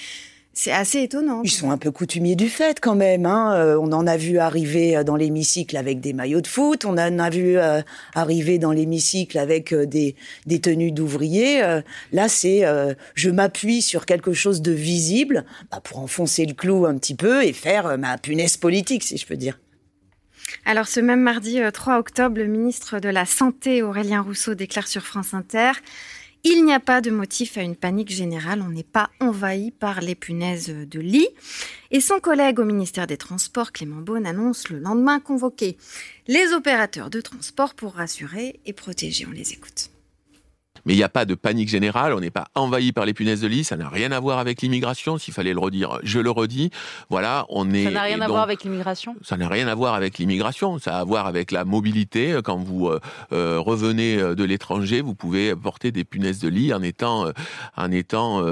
c'est 0.54 0.72
assez 0.72 1.02
étonnant. 1.02 1.40
Ils 1.44 1.50
sont 1.50 1.70
un 1.70 1.78
peu 1.78 1.90
coutumiers 1.92 2.34
du 2.34 2.48
fait 2.48 2.80
quand 2.80 2.96
même. 2.96 3.26
Hein. 3.26 3.54
Euh, 3.54 3.78
on 3.80 3.92
en 3.92 4.06
a 4.08 4.16
vu 4.16 4.38
arriver 4.38 5.02
dans 5.04 5.14
l'hémicycle 5.14 5.76
avec 5.76 6.00
des 6.00 6.12
maillots 6.12 6.40
de 6.40 6.48
foot, 6.48 6.84
on 6.84 6.98
en 6.98 7.18
a 7.18 7.30
vu 7.30 7.56
arriver 8.14 8.58
dans 8.58 8.72
l'hémicycle 8.72 9.38
avec 9.38 9.72
des, 9.72 10.16
des, 10.46 10.60
tenues 10.60 10.92
d'ouvriers. 10.92 11.62
là, 12.12 12.28
c'est 12.28 12.64
je 13.14 13.30
m'appuie 13.30 13.82
sur 13.82 14.04
quelque 14.04 14.32
chose 14.32 14.60
de 14.62 14.72
visible 14.72 15.44
bah, 15.70 15.80
pour 15.82 16.00
enfoncer 16.00 16.44
le 16.44 16.54
clou 16.54 16.86
un 16.86 16.98
petit 16.98 17.14
peu 17.14 17.44
et 17.44 17.52
faire 17.52 17.96
ma 17.96 18.18
punaise 18.18 18.56
politique, 18.56 19.04
si 19.04 19.16
je 19.16 19.26
peux 19.26 19.36
dire. 19.36 19.58
Alors 20.64 20.88
ce 20.88 21.00
même 21.00 21.22
mardi 21.22 21.60
3 21.72 21.94
euh, 21.94 21.98
octobre, 21.98 22.38
le 22.38 22.46
ministre 22.46 22.98
de 22.98 23.08
la 23.08 23.26
Santé, 23.26 23.82
Aurélien 23.82 24.20
Rousseau, 24.20 24.54
déclare 24.54 24.88
sur 24.88 25.02
France 25.02 25.34
Inter 25.34 25.72
il 26.44 26.64
n'y 26.64 26.74
a 26.74 26.80
pas 26.80 27.00
de 27.00 27.10
motif 27.10 27.56
à 27.56 27.62
une 27.62 27.76
panique 27.76 28.10
générale, 28.10 28.62
on 28.62 28.70
n'est 28.70 28.82
pas 28.82 29.10
envahi 29.20 29.70
par 29.70 30.00
les 30.00 30.16
punaises 30.16 30.74
de 30.74 30.98
lit. 30.98 31.28
Et 31.92 32.00
son 32.00 32.18
collègue 32.18 32.58
au 32.58 32.64
ministère 32.64 33.06
des 33.06 33.16
Transports, 33.16 33.70
Clément 33.70 34.00
Beaune, 34.00 34.26
annonce 34.26 34.68
le 34.68 34.80
lendemain 34.80 35.20
convoquer 35.20 35.76
les 36.26 36.52
opérateurs 36.52 37.10
de 37.10 37.20
transport 37.20 37.74
pour 37.74 37.94
rassurer 37.94 38.58
et 38.66 38.72
protéger. 38.72 39.24
On 39.28 39.32
les 39.32 39.52
écoute. 39.52 39.90
Mais 40.86 40.94
il 40.94 40.96
n'y 40.96 41.02
a 41.02 41.08
pas 41.08 41.24
de 41.24 41.34
panique 41.34 41.68
générale, 41.68 42.14
on 42.14 42.20
n'est 42.20 42.30
pas 42.30 42.48
envahi 42.54 42.92
par 42.92 43.04
les 43.04 43.14
punaises 43.14 43.42
de 43.42 43.48
lit, 43.48 43.64
ça 43.64 43.76
n'a 43.76 43.88
rien 43.88 44.12
à 44.12 44.20
voir 44.20 44.38
avec 44.38 44.62
l'immigration, 44.62 45.18
s'il 45.18 45.34
fallait 45.34 45.52
le 45.52 45.60
redire, 45.60 45.98
je 46.02 46.18
le 46.18 46.30
redis. 46.30 46.70
Voilà, 47.10 47.44
on 47.50 47.70
est... 47.72 47.84
Ça 47.84 47.90
n'a 47.90 48.02
rien 48.02 48.20
à 48.20 48.28
voir 48.28 48.42
avec 48.42 48.64
l'immigration? 48.64 49.14
Ça 49.22 49.36
n'a 49.36 49.48
rien 49.48 49.68
à 49.68 49.74
voir 49.74 49.94
avec 49.94 50.18
l'immigration, 50.18 50.78
ça 50.78 50.96
a 50.96 51.02
à 51.02 51.04
voir 51.04 51.26
avec 51.26 51.50
la 51.50 51.64
mobilité. 51.64 52.38
Quand 52.44 52.58
vous 52.58 52.86
euh, 52.88 53.00
euh, 53.32 53.58
revenez 53.58 54.18
euh, 54.18 54.36
de 54.36 54.44
l'étranger, 54.44 55.00
vous 55.00 55.16
pouvez 55.16 55.54
porter 55.56 55.90
des 55.90 56.04
punaises 56.04 56.38
de 56.38 56.48
lit 56.48 56.72
en 56.72 56.80
étant, 56.80 57.26
en 57.76 57.90
étant 57.90 58.42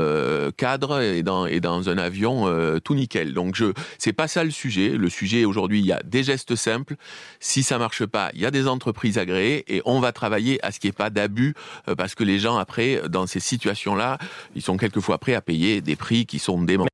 cadre 0.57 1.01
et 1.01 1.23
dans, 1.23 1.47
et 1.47 1.61
dans 1.61 1.89
un 1.89 1.97
avion 1.97 2.47
tout 2.81 2.95
nickel. 2.95 3.33
Donc 3.33 3.55
je, 3.55 3.67
c'est 3.99 4.13
pas 4.13 4.27
ça 4.27 4.43
le 4.43 4.51
sujet. 4.51 4.91
Le 4.91 5.09
sujet 5.09 5.45
aujourd'hui, 5.45 5.79
il 5.79 5.87
y 5.87 5.93
a 5.93 6.03
des 6.05 6.25
gestes 6.25 6.57
simples. 6.57 6.97
Si 7.39 7.63
ça 7.63 7.79
marche 7.79 8.05
pas, 8.05 8.31
il 8.35 8.41
y 8.41 8.47
a 8.47 8.51
des 8.51 8.67
entreprises 8.67 9.17
agréées 9.17 9.65
et 9.73 9.81
on 9.85 10.01
va 10.01 10.13
travailler 10.13 10.65
à 10.65 10.73
ce 10.73 10.81
qu'il 10.81 10.89
n'y 10.89 10.93
ait 10.93 11.05
pas 11.05 11.11
d'abus 11.11 11.55
parce 11.97 12.17
que 12.17 12.20
que 12.21 12.25
les 12.25 12.39
gens, 12.39 12.59
après, 12.59 13.01
dans 13.09 13.27
ces 13.27 13.41
situations-là, 13.41 14.19
ils 14.55 14.61
sont 14.61 14.77
quelquefois 14.77 15.17
prêts 15.17 15.35
à 15.35 15.41
payer 15.41 15.81
des 15.81 15.97
prix 15.97 16.27
qui 16.27 16.39
sont 16.39 16.61
déments. 16.61 16.87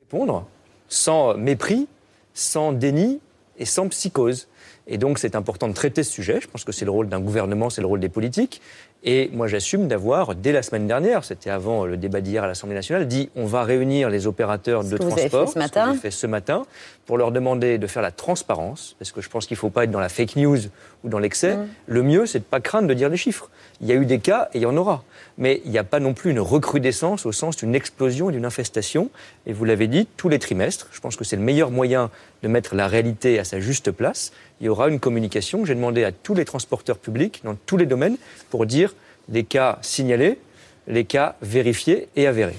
Répondre 0.00 0.46
sans 0.88 1.36
mépris, 1.36 1.86
sans 2.32 2.72
déni 2.72 3.20
et 3.58 3.66
sans 3.66 3.88
psychose. 3.88 4.48
Et 4.86 4.96
donc, 4.96 5.18
c'est 5.18 5.36
important 5.36 5.68
de 5.68 5.74
traiter 5.74 6.02
ce 6.02 6.12
sujet. 6.12 6.40
Je 6.40 6.48
pense 6.48 6.64
que 6.64 6.72
c'est 6.72 6.86
le 6.86 6.90
rôle 6.90 7.08
d'un 7.10 7.20
gouvernement, 7.20 7.68
c'est 7.68 7.82
le 7.82 7.86
rôle 7.86 8.00
des 8.00 8.08
politiques. 8.08 8.62
Et 9.06 9.30
moi, 9.34 9.48
j'assume 9.48 9.86
d'avoir, 9.86 10.34
dès 10.34 10.50
la 10.50 10.62
semaine 10.62 10.86
dernière, 10.86 11.24
c'était 11.24 11.50
avant 11.50 11.84
le 11.84 11.98
débat 11.98 12.22
d'hier 12.22 12.42
à 12.42 12.46
l'Assemblée 12.46 12.74
nationale, 12.74 13.06
dit 13.06 13.28
on 13.36 13.44
va 13.44 13.62
réunir 13.62 14.08
les 14.08 14.26
opérateurs 14.26 14.82
de 14.82 14.96
transport, 14.96 15.10
vous 15.10 15.20
avez 15.20 15.28
fait 15.28 15.52
ce 15.52 15.58
matin. 15.58 15.94
fait 15.94 16.10
ce 16.10 16.26
matin, 16.26 16.64
pour 17.04 17.18
leur 17.18 17.30
demander 17.30 17.76
de 17.76 17.86
faire 17.86 18.02
la 18.02 18.10
transparence, 18.10 18.96
parce 18.98 19.12
que 19.12 19.20
je 19.20 19.28
pense 19.28 19.46
qu'il 19.46 19.56
ne 19.56 19.58
faut 19.58 19.68
pas 19.68 19.84
être 19.84 19.90
dans 19.90 20.00
la 20.00 20.08
fake 20.08 20.36
news 20.36 20.58
ou 21.04 21.10
dans 21.10 21.18
l'excès. 21.18 21.56
Mm. 21.56 21.68
Le 21.86 22.02
mieux, 22.02 22.26
c'est 22.26 22.38
de 22.38 22.44
ne 22.44 22.48
pas 22.48 22.60
craindre 22.60 22.88
de 22.88 22.94
dire 22.94 23.10
les 23.10 23.18
chiffres. 23.18 23.50
Il 23.82 23.88
y 23.88 23.92
a 23.92 23.94
eu 23.94 24.06
des 24.06 24.20
cas 24.20 24.48
et 24.54 24.58
il 24.58 24.62
y 24.62 24.66
en 24.66 24.76
aura. 24.76 25.02
Mais 25.36 25.60
il 25.66 25.70
n'y 25.70 25.78
a 25.78 25.84
pas 25.84 26.00
non 26.00 26.14
plus 26.14 26.30
une 26.30 26.40
recrudescence 26.40 27.26
au 27.26 27.32
sens 27.32 27.56
d'une 27.56 27.74
explosion 27.74 28.30
et 28.30 28.32
d'une 28.32 28.46
infestation. 28.46 29.10
Et 29.46 29.52
vous 29.52 29.66
l'avez 29.66 29.86
dit, 29.86 30.08
tous 30.16 30.30
les 30.30 30.38
trimestres, 30.38 30.88
je 30.92 31.00
pense 31.00 31.16
que 31.16 31.24
c'est 31.24 31.36
le 31.36 31.42
meilleur 31.42 31.70
moyen 31.70 32.10
de 32.44 32.48
mettre 32.48 32.74
la 32.74 32.86
réalité 32.86 33.38
à 33.38 33.44
sa 33.44 33.58
juste 33.58 33.90
place. 33.90 34.30
Il 34.60 34.66
y 34.66 34.68
aura 34.68 34.88
une 34.88 35.00
communication. 35.00 35.64
J'ai 35.64 35.74
demandé 35.74 36.04
à 36.04 36.12
tous 36.12 36.34
les 36.34 36.44
transporteurs 36.44 36.98
publics, 36.98 37.40
dans 37.42 37.54
tous 37.54 37.78
les 37.78 37.86
domaines, 37.86 38.18
pour 38.50 38.66
dire 38.66 38.94
les 39.30 39.44
cas 39.44 39.78
signalés, 39.80 40.38
les 40.86 41.04
cas 41.04 41.36
vérifiés 41.40 42.08
et 42.16 42.26
avérés. 42.26 42.56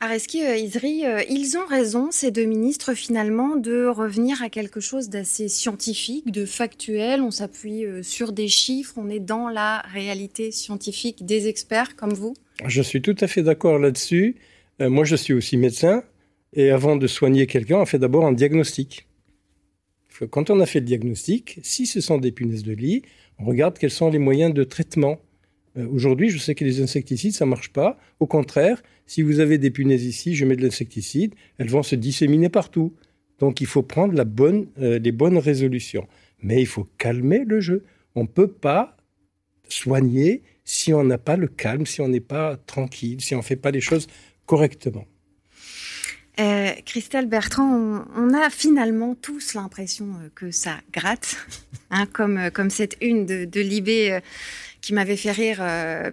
Areski 0.00 0.46
euh, 0.46 0.56
Isri, 0.56 1.04
euh, 1.04 1.22
ils 1.28 1.58
ont 1.58 1.66
raison, 1.66 2.08
ces 2.12 2.30
deux 2.30 2.44
ministres, 2.44 2.94
finalement, 2.94 3.56
de 3.56 3.86
revenir 3.86 4.42
à 4.42 4.48
quelque 4.48 4.80
chose 4.80 5.10
d'assez 5.10 5.48
scientifique, 5.48 6.30
de 6.30 6.46
factuel. 6.46 7.20
On 7.20 7.32
s'appuie 7.32 7.84
euh, 7.84 8.02
sur 8.02 8.32
des 8.32 8.48
chiffres, 8.48 8.94
on 8.96 9.10
est 9.10 9.18
dans 9.18 9.48
la 9.48 9.80
réalité 9.92 10.50
scientifique 10.50 11.26
des 11.26 11.48
experts 11.48 11.94
comme 11.96 12.14
vous. 12.14 12.34
Je 12.64 12.80
suis 12.80 13.02
tout 13.02 13.16
à 13.20 13.26
fait 13.26 13.42
d'accord 13.42 13.78
là-dessus. 13.78 14.36
moi, 14.80 15.04
je 15.04 15.16
suis 15.16 15.34
aussi 15.34 15.56
médecin. 15.56 16.02
Et 16.52 16.70
avant 16.70 16.96
de 16.96 17.06
soigner 17.06 17.46
quelqu'un, 17.46 17.78
on 17.78 17.86
fait 17.86 17.98
d'abord 17.98 18.24
un 18.24 18.32
diagnostic. 18.32 19.06
Quand 20.30 20.50
on 20.50 20.58
a 20.60 20.66
fait 20.66 20.80
le 20.80 20.86
diagnostic, 20.86 21.60
si 21.62 21.86
ce 21.86 22.00
sont 22.00 22.18
des 22.18 22.32
punaises 22.32 22.64
de 22.64 22.72
lit, 22.72 23.02
on 23.38 23.44
regarde 23.44 23.78
quels 23.78 23.90
sont 23.90 24.10
les 24.10 24.18
moyens 24.18 24.52
de 24.52 24.64
traitement. 24.64 25.20
Aujourd'hui, 25.76 26.30
je 26.30 26.38
sais 26.38 26.56
que 26.56 26.64
les 26.64 26.80
insecticides, 26.80 27.34
ça 27.34 27.46
marche 27.46 27.72
pas. 27.72 27.98
Au 28.18 28.26
contraire, 28.26 28.82
si 29.06 29.22
vous 29.22 29.38
avez 29.38 29.58
des 29.58 29.70
punaises 29.70 30.04
ici, 30.04 30.34
je 30.34 30.44
mets 30.44 30.56
de 30.56 30.62
l'insecticide, 30.62 31.34
elles 31.58 31.70
vont 31.70 31.84
se 31.84 31.94
disséminer 31.94 32.48
partout. 32.48 32.94
Donc 33.38 33.60
il 33.60 33.66
faut 33.66 33.82
prendre 33.82 34.14
la 34.14 34.24
bonne, 34.24 34.66
euh, 34.80 34.98
les 34.98 35.12
bonnes 35.12 35.38
résolutions. 35.38 36.08
Mais 36.42 36.60
il 36.60 36.66
faut 36.66 36.88
calmer 36.98 37.44
le 37.46 37.60
jeu. 37.60 37.84
On 38.16 38.22
ne 38.22 38.28
peut 38.28 38.50
pas 38.50 38.96
soigner 39.68 40.42
si 40.64 40.92
on 40.92 41.04
n'a 41.04 41.18
pas 41.18 41.36
le 41.36 41.46
calme, 41.46 41.86
si 41.86 42.00
on 42.00 42.08
n'est 42.08 42.20
pas 42.20 42.56
tranquille, 42.56 43.20
si 43.20 43.34
on 43.34 43.38
ne 43.38 43.42
fait 43.42 43.56
pas 43.56 43.70
les 43.70 43.80
choses 43.80 44.08
correctement. 44.46 45.06
Euh, 46.40 46.70
Christelle 46.84 47.26
Bertrand, 47.26 48.04
on, 48.14 48.32
a 48.32 48.48
finalement 48.48 49.16
tous 49.16 49.54
l'impression 49.54 50.06
euh, 50.06 50.28
que 50.36 50.52
ça 50.52 50.76
gratte, 50.92 51.36
hein, 51.90 52.06
comme, 52.06 52.38
euh, 52.38 52.50
comme 52.50 52.70
cette 52.70 52.96
une 53.00 53.26
de, 53.26 53.44
de 53.44 53.60
Libé 53.60 54.20
qui 54.80 54.94
m'avait 54.94 55.16
fait 55.16 55.32
rire, 55.32 55.60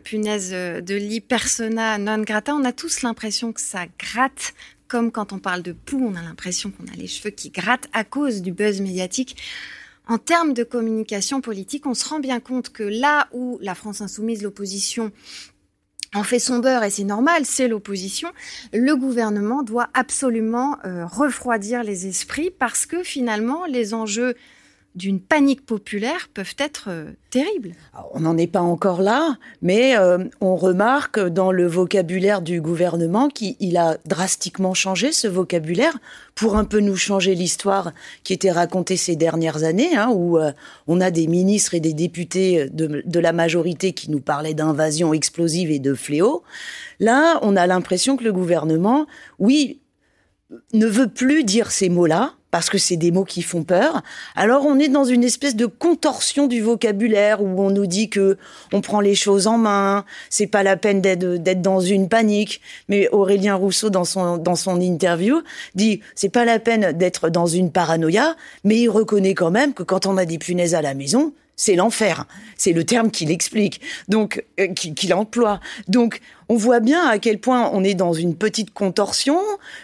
punaise 0.04 0.50
de 0.50 0.96
lit 0.96 1.22
persona 1.22 2.00
non 2.00 2.24
grata. 2.24 2.56
On 2.56 2.64
a 2.66 2.74
tous 2.74 3.04
l'impression 3.04 3.54
que 3.54 3.62
ça 3.62 3.86
gratte, 4.00 4.56
comme 4.88 5.12
quand 5.12 5.34
on 5.34 5.38
parle 5.38 5.62
de 5.62 5.72
poux, 5.72 6.04
on 6.04 6.16
a 6.16 6.22
l'impression 6.24 6.72
qu'on 6.72 6.92
a 6.92 6.96
les 6.96 7.06
cheveux 7.06 7.30
qui 7.30 7.52
grattent 7.52 7.88
à 7.94 8.04
cause 8.04 8.42
du 8.42 8.52
buzz 8.52 8.82
médiatique. 8.82 9.38
En 10.08 10.18
termes 10.18 10.54
de 10.54 10.64
communication 10.64 11.42
politique, 11.42 11.86
on 11.86 11.94
se 11.94 12.10
rend 12.10 12.20
bien 12.20 12.40
compte 12.40 12.70
que 12.70 12.84
là 12.84 13.28
où 13.32 13.60
la 13.62 13.76
France 13.76 14.02
insoumise, 14.02 14.42
l'opposition, 14.42 15.12
en 16.16 16.24
fait 16.24 16.40
son 16.40 16.60
beurre 16.60 16.84
et 16.84 16.90
c'est 16.90 17.04
normal, 17.04 17.44
c'est 17.46 17.68
l'opposition. 17.68 18.30
Le 18.74 18.96
gouvernement 18.96 19.64
doit 19.64 19.90
absolument 19.94 20.78
euh, 20.86 21.06
refroidir 21.06 21.84
les 21.84 22.08
esprits 22.08 22.50
parce 22.58 22.86
que 22.86 23.04
finalement 23.04 23.66
les 23.66 23.94
enjeux 23.94 24.36
d'une 24.96 25.20
panique 25.20 25.66
populaire 25.66 26.30
peuvent 26.34 26.56
être 26.58 26.86
euh, 26.88 27.12
terribles. 27.30 27.74
On 28.14 28.22
n'en 28.22 28.38
est 28.38 28.48
pas 28.48 28.62
encore 28.62 29.02
là, 29.02 29.38
mais 29.62 29.98
euh, 29.98 30.24
on 30.40 30.56
remarque 30.56 31.20
dans 31.20 31.52
le 31.52 31.68
vocabulaire 31.68 32.42
du 32.42 32.62
gouvernement 32.62 33.28
qu'il 33.28 33.78
a 33.78 33.98
drastiquement 34.06 34.74
changé 34.74 35.12
ce 35.12 35.28
vocabulaire 35.28 35.98
pour 36.34 36.56
un 36.56 36.64
peu 36.64 36.80
nous 36.80 36.96
changer 36.96 37.36
l'histoire 37.36 37.92
qui 38.24 38.34
était 38.34 38.52
racontée 38.52 38.98
ces 38.98 39.16
dernières 39.16 39.64
années, 39.64 39.96
hein, 39.96 40.10
où 40.14 40.38
euh, 40.38 40.52
on 40.88 41.02
a 41.02 41.12
des 41.12 41.28
ministres 41.28 41.74
et 41.74 41.82
des 41.82 41.94
députés 41.94 42.70
de, 42.70 43.04
de 43.06 43.20
la 43.20 43.34
majorité 43.34 43.92
qui 43.92 44.10
nous 44.10 44.22
parlaient 44.22 44.54
d'invasion 44.54 45.14
explosive 45.14 45.72
et 45.72 45.80
de 45.80 45.94
fléau. 45.94 46.44
Là, 47.00 47.40
on 47.42 47.58
a 47.58 47.68
l'impression 47.68 48.16
que 48.16 48.24
le 48.24 48.32
gouvernement, 48.32 49.08
oui, 49.40 49.80
ne 50.74 50.86
veut 50.86 51.08
plus 51.08 51.44
dire 51.44 51.72
ces 51.72 51.90
mots-là, 51.90 52.34
parce 52.56 52.70
que 52.70 52.78
c'est 52.78 52.96
des 52.96 53.12
mots 53.12 53.26
qui 53.26 53.42
font 53.42 53.66
peur. 53.66 54.02
Alors 54.34 54.66
on 54.66 54.80
est 54.80 54.88
dans 54.88 55.04
une 55.04 55.26
espèce 55.26 55.58
de 55.58 55.66
contorsion 55.66 56.48
du 56.48 56.62
vocabulaire 56.62 57.44
où 57.44 57.62
on 57.62 57.70
nous 57.70 57.86
dit 57.86 58.10
que 58.10 58.38
on 58.72 58.80
prend 58.80 59.02
les 59.02 59.14
choses 59.14 59.46
en 59.46 59.58
main, 59.58 60.06
c'est 60.30 60.48
pas 60.48 60.64
la 60.64 60.78
peine 60.78 61.02
d'être 61.02 61.62
dans 61.62 61.82
une 61.82 62.08
panique. 62.08 62.62
Mais 62.88 63.10
Aurélien 63.10 63.56
Rousseau 63.56 63.90
dans 63.90 64.06
son 64.06 64.38
dans 64.38 64.56
son 64.56 64.80
interview 64.80 65.42
dit 65.74 66.00
c'est 66.16 66.30
pas 66.30 66.46
la 66.46 66.60
peine 66.60 66.94
d'être 66.94 67.30
dans 67.30 67.46
une 67.46 67.74
paranoïa, 67.74 68.38
mais 68.64 68.80
il 68.80 68.90
reconnaît 68.90 69.34
quand 69.34 69.52
même 69.52 69.74
que 69.74 69.84
quand 69.84 70.06
on 70.06 70.16
a 70.16 70.24
des 70.24 70.38
punaises 70.38 70.76
à 70.76 70.82
la 70.82 70.94
maison, 70.94 71.34
c'est 71.56 71.76
l'enfer. 71.76 72.26
C'est 72.58 72.74
le 72.74 72.84
terme 72.84 73.12
qu'il 73.12 73.32
explique, 73.32 73.82
donc 74.08 74.44
euh, 74.60 74.68
qu'il 74.68 75.14
emploie. 75.14 75.60
Donc, 75.88 76.20
on 76.50 76.56
voit 76.56 76.80
bien 76.80 77.06
à 77.08 77.18
quel 77.20 77.40
point 77.40 77.70
on 77.74 77.84
est 77.84 77.96
dans 77.96 78.14
une 78.14 78.36
petite 78.36 78.74
contorsion, 78.74 79.40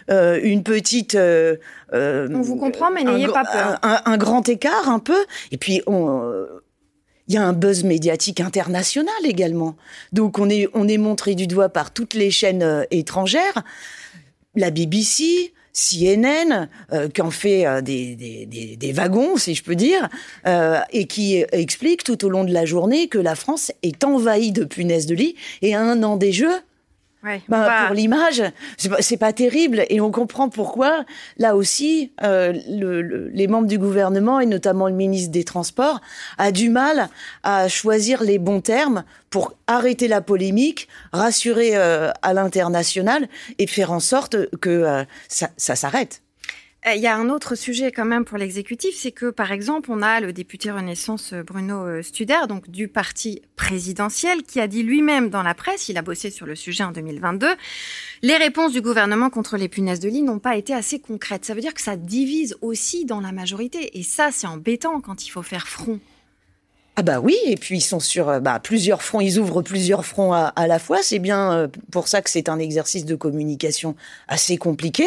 euh, 0.10 0.39
une 0.43 0.63
petite. 0.63 1.15
Euh, 1.15 1.57
on 1.93 2.41
vous 2.41 2.57
comprend, 2.57 2.91
mais 2.91 3.03
n'ayez 3.03 3.27
pas 3.27 3.43
peur. 3.43 3.79
Un, 3.84 4.17
grand 4.17 4.47
écart, 4.47 4.89
un 4.89 4.99
peu. 4.99 5.25
Et 5.51 5.57
puis, 5.57 5.81
il 5.88 7.34
y 7.34 7.38
a 7.38 7.43
un 7.43 7.53
buzz 7.53 7.84
médiatique 7.84 8.39
international 8.39 9.13
également. 9.23 9.75
Donc, 10.12 10.39
on 10.39 10.49
est 10.49 10.67
on 10.73 10.88
est 10.88 10.97
montré 10.97 11.36
du 11.36 11.47
doigt 11.47 11.69
par 11.69 11.91
toutes 11.91 12.13
les 12.13 12.31
chaînes 12.31 12.86
étrangères, 12.91 13.63
la 14.55 14.71
BBC. 14.71 15.53
CNN, 15.73 16.67
euh, 16.91 17.10
qui 17.10 17.21
en 17.21 17.31
fait 17.31 17.65
euh, 17.65 17.81
des, 17.81 18.15
des, 18.15 18.75
des, 18.75 18.93
wagons, 18.93 19.38
si 19.38 19.55
je 19.55 19.63
peux 19.63 19.75
dire, 19.75 20.10
euh, 20.47 20.79
et 20.91 21.05
qui 21.05 21.43
explique 21.51 22.03
tout 22.03 22.25
au 22.25 22.29
long 22.29 22.43
de 22.43 22.53
la 22.53 22.65
journée 22.65 23.07
que 23.07 23.17
la 23.17 23.36
France 23.36 23.71
est 23.84 24.03
envahie 24.03 24.51
de 24.51 24.63
punaises 24.63 25.05
de 25.05 25.15
lit. 25.15 25.36
Et 25.62 25.75
à 25.75 25.81
un 25.81 26.03
an 26.03 26.17
des 26.17 26.31
Jeux, 26.31 26.60
Ouais, 27.23 27.41
bah, 27.47 27.86
Pour 27.86 27.95
l'image, 27.95 28.41
c'est 28.77 29.17
pas, 29.17 29.27
pas 29.27 29.34
terrible 29.34 29.86
et 29.89 30.01
on 30.01 30.12
comprend 30.12 30.49
pourquoi, 30.49 31.05
là 31.38 31.55
aussi, 31.55 32.12
euh, 32.23 32.53
le, 32.67 33.27
les 33.29 33.47
membres 33.47 33.67
du 33.67 33.77
gouvernement 33.77 34.39
et 34.39 34.47
notamment 34.47 34.88
le 34.88 34.95
ministre 34.95 35.31
des 35.31 35.43
Transports 35.43 36.01
a 36.39 36.51
du 36.51 36.69
mal 36.69 37.10
à 37.43 37.67
choisir 37.67 38.23
les 38.23 38.39
bons 38.39 38.62
termes 38.62 39.03
pour 39.29 39.53
arrêter 39.67 40.07
la 40.07 40.21
polémique, 40.21 40.88
rassurer 41.13 41.75
euh, 41.75 42.12
à 42.23 42.34
l'international 42.34 43.27
et 43.60 43.67
faire 43.67 43.91
en 43.91 43.99
sorte 43.99 44.49
que 44.57 44.69
euh, 44.69 45.03
ça, 45.27 45.49
ça 45.57 45.75
s'arrête. 45.75 46.23
Euh, 46.87 46.95
il 46.95 47.01
y 47.01 47.07
a 47.07 47.15
un 47.15 47.29
autre 47.29 47.53
sujet 47.53 47.91
quand 47.91 48.05
même 48.05 48.25
pour 48.25 48.39
l'exécutif, 48.39 48.95
c'est 48.95 49.11
que 49.11 49.29
par 49.29 49.51
exemple, 49.51 49.91
on 49.91 50.01
a 50.01 50.19
le 50.19 50.33
député 50.33 50.71
Renaissance 50.71 51.31
euh, 51.33 51.43
Bruno 51.43 51.85
euh, 51.85 52.01
Studer, 52.01 52.47
donc 52.49 52.71
du 52.71 52.87
parti 52.87 53.43
présidentiel, 53.55 54.41
qui 54.41 54.59
a 54.59 54.67
dit 54.67 54.81
lui-même 54.81 55.29
dans 55.29 55.43
la 55.43 55.53
presse, 55.53 55.89
il 55.89 55.97
a 55.99 56.01
bossé 56.01 56.31
sur 56.31 56.47
le 56.47 56.55
sujet 56.55 56.83
en 56.83 56.91
2022, 56.91 57.47
les 58.23 58.35
réponses 58.35 58.71
du 58.71 58.81
gouvernement 58.81 59.29
contre 59.29 59.57
les 59.57 59.67
punaises 59.67 59.99
de 59.99 60.09
lit 60.09 60.23
n'ont 60.23 60.39
pas 60.39 60.57
été 60.57 60.73
assez 60.73 60.99
concrètes. 60.99 61.45
Ça 61.45 61.53
veut 61.53 61.61
dire 61.61 61.75
que 61.75 61.81
ça 61.81 61.97
divise 61.97 62.57
aussi 62.61 63.05
dans 63.05 63.21
la 63.21 63.31
majorité, 63.31 63.99
et 63.99 64.03
ça, 64.03 64.31
c'est 64.31 64.47
embêtant 64.47 65.01
quand 65.01 65.23
il 65.23 65.29
faut 65.29 65.43
faire 65.43 65.67
front. 65.67 65.99
Ah 66.97 67.04
bah 67.04 67.19
oui, 67.21 67.38
et 67.45 67.56
puis 67.56 67.77
ils 67.77 67.82
sont 67.82 68.01
sur 68.01 68.41
bah, 68.41 68.60
plusieurs 68.60 69.01
fronts, 69.01 69.21
ils 69.21 69.39
ouvrent 69.39 69.62
plusieurs 69.62 70.06
fronts 70.06 70.34
à, 70.34 70.67
la 70.67 70.77
fois. 70.77 70.99
C'est 71.01 71.19
bien 71.19 71.69
pour 71.89 72.10
ça 72.10 72.21
que 72.21 72.30
c'est 72.30 72.49
un 72.49 72.60
exercice 72.60 73.06
de 73.06 73.15
communication 73.15 73.95
assez 74.27 74.58
compliqué. 74.58 75.06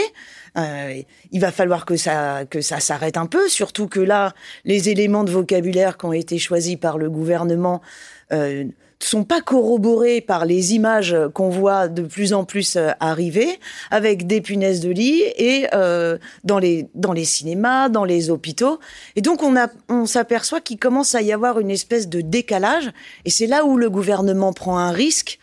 Euh, 0.57 1.03
il 1.33 1.41
va 1.41 1.51
falloir 1.51 1.85
que 1.85 1.97
ça 1.97 2.45
que 2.49 2.61
ça 2.61 2.81
s'arrête 2.81 3.17
un 3.17 3.27
peu, 3.27 3.49
surtout 3.49 3.89
que 3.89 4.01
là, 4.01 4.35
les 4.65 4.89
éléments 4.89 5.25
de 5.25 5.31
vocabulaire 5.31 5.99
qui 5.99 6.07
ont 6.07 6.13
été 6.13 6.39
choisis 6.39 6.77
par 6.77 6.97
le 6.97 7.11
gouvernement 7.11 7.83
euh, 8.33 8.65
sont 9.07 9.25
pas 9.25 9.41
corroborés 9.41 10.21
par 10.21 10.45
les 10.45 10.75
images 10.75 11.17
qu'on 11.35 11.49
voit 11.49 11.89
de 11.89 12.03
plus 12.03 12.33
en 12.33 12.45
plus 12.45 12.77
euh, 12.77 12.91
arriver 13.01 13.59
avec 13.91 14.27
des 14.27 14.41
punaises 14.41 14.81
de 14.81 14.91
lit 14.91 15.23
et 15.37 15.67
euh, 15.75 16.19
dans 16.45 16.59
les 16.59 16.89
dans 16.95 17.13
les 17.13 17.25
cinémas, 17.25 17.89
dans 17.89 18.05
les 18.05 18.31
hôpitaux. 18.31 18.79
Et 19.17 19.21
donc 19.21 19.43
on 19.43 19.57
a 19.57 19.69
on 19.89 20.07
s'aperçoit 20.07 20.61
qu'il 20.61 20.79
commence 20.79 21.15
à 21.15 21.23
y 21.23 21.33
avoir 21.33 21.61
une 21.61 21.71
espèce 21.71 22.09
de 22.09 22.21
décalage 22.21 22.91
et 23.25 23.31
c'est 23.31 23.47
là 23.47 23.65
où 23.65 23.77
le 23.77 23.91
gouvernement 23.91 24.53
prend 24.53 24.79
un 24.79 24.93
risque 24.93 25.39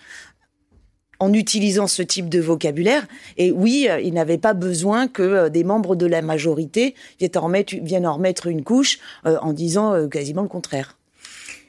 en 1.19 1.34
utilisant 1.34 1.86
ce 1.86 2.02
type 2.02 2.30
de 2.30 2.39
vocabulaire. 2.39 3.06
Et 3.38 3.52
oui, 3.52 3.88
euh, 3.89 4.00
il 4.00 4.13
n'avait 4.13 4.39
pas 4.39 4.54
besoin 4.54 5.08
que 5.08 5.21
euh, 5.21 5.50
des 5.50 5.63
membres 5.63 5.95
de 5.95 6.08
la 6.08 6.24
majorité 6.24 6.95
viennent 7.19 7.32
en 7.36 7.41
remettre, 7.41 7.76
viennent 7.84 8.08
en 8.08 8.13
remettre 8.15 8.47
une 8.47 8.63
couche 8.63 9.00
en 9.24 9.54
disant 9.54 10.08
quasiment 10.10 10.41
le 10.41 10.47
contraire. 10.47 10.95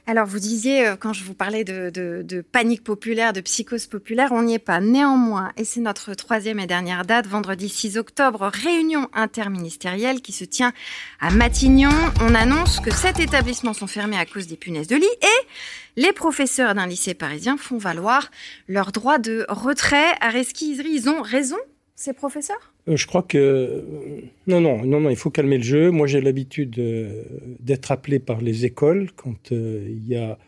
Alors, 0.09 0.27
vous 0.27 0.41
disiez, 0.41 0.89
euh, 0.89 0.97
quand 0.97 1.13
je 1.13 1.23
vous 1.23 1.33
parlais 1.33 1.63
de, 1.63 2.45
panique 2.51 2.83
populaire, 2.83 3.33
de 3.33 3.41
psychose 3.41 3.87
populaire, 3.87 4.33
on 4.33 4.43
n'y 4.43 4.55
est 4.55 4.59
pas. 4.59 4.81
Néanmoins, 4.81 5.53
et 5.57 5.65
c'est 5.65 5.81
notre 5.81 6.15
troisième 6.15 6.59
et 6.59 6.67
dernière 6.67 7.05
date, 7.05 7.29
vendredi 7.29 7.69
6 7.69 7.99
octobre, 7.99 8.51
réunion 8.53 9.09
interministérielle 9.13 10.21
qui 10.21 10.33
se 10.33 10.45
tient 10.45 10.73
à 11.21 11.31
Matignon. 11.31 11.93
On 12.21 12.35
annonce 12.35 12.81
que 12.81 12.93
sept 12.93 13.21
établissements 13.21 13.75
sont 13.75 13.87
fermés 13.87 14.19
à 14.19 14.27
cause 14.27 14.49
des 14.49 14.57
punaises 14.57 14.89
de 14.89 14.97
lit 14.97 15.05
et 15.05 15.47
les 15.95 16.13
professeurs 16.13 16.75
d'un 16.75 16.89
lycée 16.89 17.15
parisien 17.15 17.57
font 17.57 17.79
valoir 17.79 18.31
leur 18.67 18.91
droit 18.91 19.19
de 19.19 19.47
retrait. 19.49 20.15
Areski 20.21 20.73
Isri, 20.73 20.91
ils 20.91 21.09
ont 21.11 21.23
raison, 21.23 21.59
ces 22.03 22.13
professeurs? 22.13 22.75
Euh, 22.89 22.97
je 22.97 23.07
crois 23.07 23.23
que 23.23 23.39
euh, 23.39 24.21
non, 24.47 24.61
non, 24.61 24.85
non, 24.85 25.01
non, 25.01 25.11
il 25.11 25.17
faut 25.17 25.31
calmer 25.31 25.59
le 25.59 25.65
jeu. 25.65 25.91
Moi, 25.91 26.07
j'ai 26.07 26.21
l'habitude 26.21 26.79
euh, 26.79 27.23
d'être 27.61 27.93
appelé 27.93 28.19
par 28.19 28.41
les 28.41 28.65
écoles 28.65 29.11
quand 29.15 29.51
il 29.51 30.07
y 30.07 30.17
a 30.17 30.39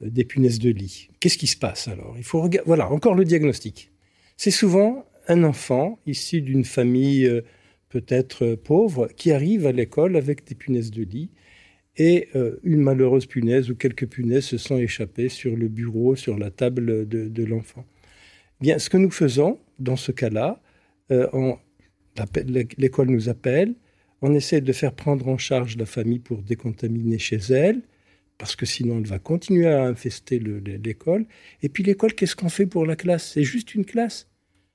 des 0.00 0.24
punaises 0.24 0.60
de 0.60 0.70
lit. 0.70 1.10
Qu'est-ce 1.20 1.36
qui 1.36 1.46
se 1.46 1.56
passe 1.56 1.88
alors? 1.88 2.14
Il 2.16 2.24
faut 2.24 2.48
voilà 2.64 2.90
encore 2.90 3.14
le 3.14 3.24
diagnostic. 3.24 3.90
C'est 4.36 4.50
souvent 4.50 5.04
un 5.28 5.44
enfant 5.44 5.98
issu 6.06 6.40
d'une 6.40 6.64
famille 6.64 7.28
peut-être 7.90 8.54
pauvre 8.54 9.08
qui 9.14 9.30
arrive 9.32 9.66
à 9.66 9.72
l'école 9.72 10.16
avec 10.16 10.46
des 10.46 10.54
punaises 10.54 10.90
de 10.90 11.02
lit 11.02 11.30
et 11.98 12.28
une 12.62 12.80
malheureuse 12.80 13.26
punaise 13.26 13.70
ou 13.70 13.74
quelques 13.74 14.06
punaises 14.06 14.46
se 14.46 14.56
sont 14.56 14.78
échappées 14.78 15.28
sur 15.28 15.54
le 15.54 15.68
bureau, 15.68 16.16
sur 16.16 16.38
la 16.38 16.50
table 16.50 17.06
de, 17.06 17.28
de 17.28 17.44
l'enfant. 17.44 17.84
Bien, 18.62 18.78
ce 18.78 18.88
que 18.88 18.96
nous 18.96 19.10
faisons 19.10 19.58
dans 19.78 19.96
ce 19.96 20.12
cas-là, 20.12 20.62
en 21.10 21.58
l'école 22.78 23.08
nous 23.08 23.28
appelle, 23.28 23.74
on 24.22 24.34
essaie 24.34 24.60
de 24.60 24.72
faire 24.72 24.92
prendre 24.92 25.28
en 25.28 25.38
charge 25.38 25.76
la 25.76 25.86
famille 25.86 26.18
pour 26.18 26.42
décontaminer 26.42 27.18
chez 27.18 27.38
elle, 27.50 27.82
parce 28.36 28.56
que 28.56 28.66
sinon 28.66 28.98
elle 28.98 29.06
va 29.06 29.18
continuer 29.18 29.66
à 29.66 29.84
infester 29.84 30.38
l'école. 30.38 31.26
Et 31.62 31.68
puis 31.68 31.82
l'école, 31.82 32.14
qu'est-ce 32.14 32.36
qu'on 32.36 32.48
fait 32.48 32.66
pour 32.66 32.86
la 32.86 32.96
classe? 32.96 33.32
C'est 33.32 33.44
juste 33.44 33.74
une 33.74 33.84
classe. 33.84 34.28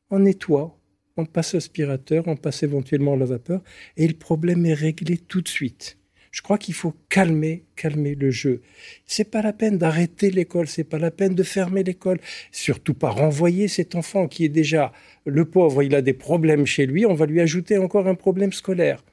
On 0.10 0.20
nettoie, 0.20 0.80
on 1.18 1.26
passe 1.26 1.56
aspirateur, 1.56 2.28
on 2.28 2.36
passe 2.36 2.64
éventuellement 2.64 3.16
la 3.16 3.26
vapeur, 3.26 3.62
et 3.98 4.08
le 4.08 4.14
problème 4.14 4.66
est 4.66 4.74
réglé 4.74 5.18
tout 5.18 5.42
de 5.42 5.48
suite. 5.48 5.98
Je 6.32 6.42
crois 6.42 6.58
qu'il 6.58 6.74
faut 6.74 6.94
calmer, 7.08 7.64
calmer 7.78 8.14
le 8.14 8.30
jeu. 8.30 8.62
C'est 9.06 9.32
pas 9.32 9.42
la 9.42 9.54
peine 9.54 9.78
d'arrêter 9.78 10.32
l'école, 10.32 10.68
c'est 10.68 10.84
pas 10.84 11.00
la 11.00 11.10
peine 11.10 11.34
de 11.34 11.44
fermer 11.44 11.82
l'école, 11.82 12.20
surtout 12.52 12.94
pas 12.94 13.10
renvoyer 13.10 13.70
cet 13.70 13.96
enfant 13.96 14.28
qui 14.28 14.44
est 14.44 14.50
déjà 14.50 14.92
le 15.26 15.46
pauvre, 15.46 15.84
il 15.84 15.96
a 15.96 16.02
des 16.02 16.14
problèmes 16.14 16.66
chez 16.66 16.86
lui, 16.86 17.06
on 17.06 17.14
va 17.14 17.26
lui 17.26 17.42
ajouter 17.42 17.78
encore 17.78 18.08
un 18.08 18.16
problème 18.16 18.54
scolaire. 18.54 19.04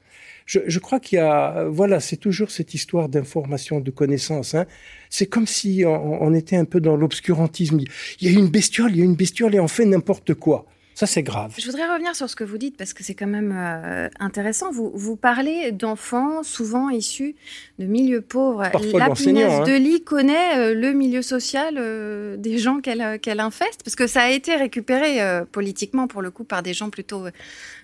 Je, 0.44 0.78
crois 0.80 0.98
qu'il 1.00 1.16
y 1.16 1.20
a, 1.20 1.64
voilà, 1.68 2.00
c'est 2.00 2.16
toujours 2.16 2.50
cette 2.50 2.74
histoire 2.74 3.08
d'information, 3.08 3.80
de 3.80 3.90
connaissance. 3.90 4.54
Hein. 4.54 4.66
C'est 5.08 5.26
comme 5.26 5.46
si 5.46 5.84
on, 5.86 6.22
on, 6.22 6.34
était 6.34 6.56
un 6.56 6.64
peu 6.64 6.80
dans 6.80 6.96
l'obscurantisme. 6.96 7.78
Il 8.20 8.30
y 8.30 8.34
a 8.34 8.38
une 8.38 8.48
bestiole, 8.48 8.90
il 8.90 8.98
y 8.98 9.02
a 9.02 9.04
une 9.04 9.14
bestiole 9.14 9.54
et 9.54 9.60
on 9.60 9.68
fait 9.68 9.84
n'importe 9.84 10.34
quoi. 10.34 10.66
Ça, 10.94 11.06
c'est 11.06 11.22
grave. 11.22 11.54
Je 11.58 11.66
voudrais 11.66 11.90
revenir 11.90 12.14
sur 12.14 12.28
ce 12.28 12.36
que 12.36 12.44
vous 12.44 12.58
dites 12.58 12.76
parce 12.76 12.92
que 12.92 13.02
c'est 13.02 13.14
quand 13.14 13.26
même 13.26 13.54
euh, 13.56 14.08
intéressant. 14.20 14.70
Vous, 14.70 14.92
vous 14.94 15.16
parlez 15.16 15.72
d'enfants 15.72 16.42
souvent 16.42 16.90
issus 16.90 17.34
de 17.78 17.86
milieux 17.86 18.20
pauvres. 18.20 18.68
Parfois 18.70 19.00
La 19.00 19.10
punaise 19.10 19.60
hein. 19.60 19.64
de 19.64 19.72
lit 19.72 20.02
connaît 20.02 20.58
euh, 20.58 20.74
le 20.74 20.92
milieu 20.92 21.22
social 21.22 21.76
euh, 21.78 22.36
des 22.36 22.58
gens 22.58 22.80
qu'elle 22.80 23.40
infeste 23.40 23.82
parce 23.84 23.96
que 23.96 24.06
ça 24.06 24.22
a 24.22 24.30
été 24.30 24.54
récupéré 24.54 25.18
politiquement 25.50 26.06
pour 26.06 26.22
le 26.22 26.30
coup 26.30 26.44
par 26.44 26.62
des 26.62 26.74
gens 26.74 26.90
plutôt 26.90 27.24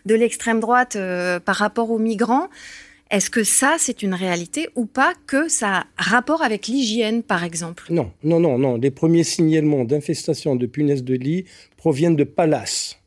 de 0.07 0.15
l'extrême 0.15 0.61
droite 0.61 0.97
par 1.45 1.57
rapport 1.57 1.91
aux 1.91 1.99
migrants. 1.99 2.49
Est-ce 3.11 3.31
que 3.31 3.43
ça, 3.43 3.77
c'est 3.79 4.03
une 4.03 4.13
réalité 4.13 4.69
ou 4.75 4.85
pas 4.85 5.15
que 5.27 5.49
ça 5.49 5.87
a 5.97 6.03
rapport 6.03 6.43
avec 6.43 6.67
l'hygiène, 6.67 7.23
par 7.23 7.43
exemple? 7.43 7.85
Non, 7.89 8.11
non, 8.23 8.39
non, 8.39 8.59
non. 8.59 8.77
Les 8.77 8.91
premiers 8.91 9.25
signalements 9.25 9.85
d'infestation 9.85 10.57
de 10.57 10.67
punaises 10.67 11.03
de 11.03 11.15
lit 11.15 11.47
proviennent 11.79 12.17
de 12.17 12.25
palaces. 12.25 12.99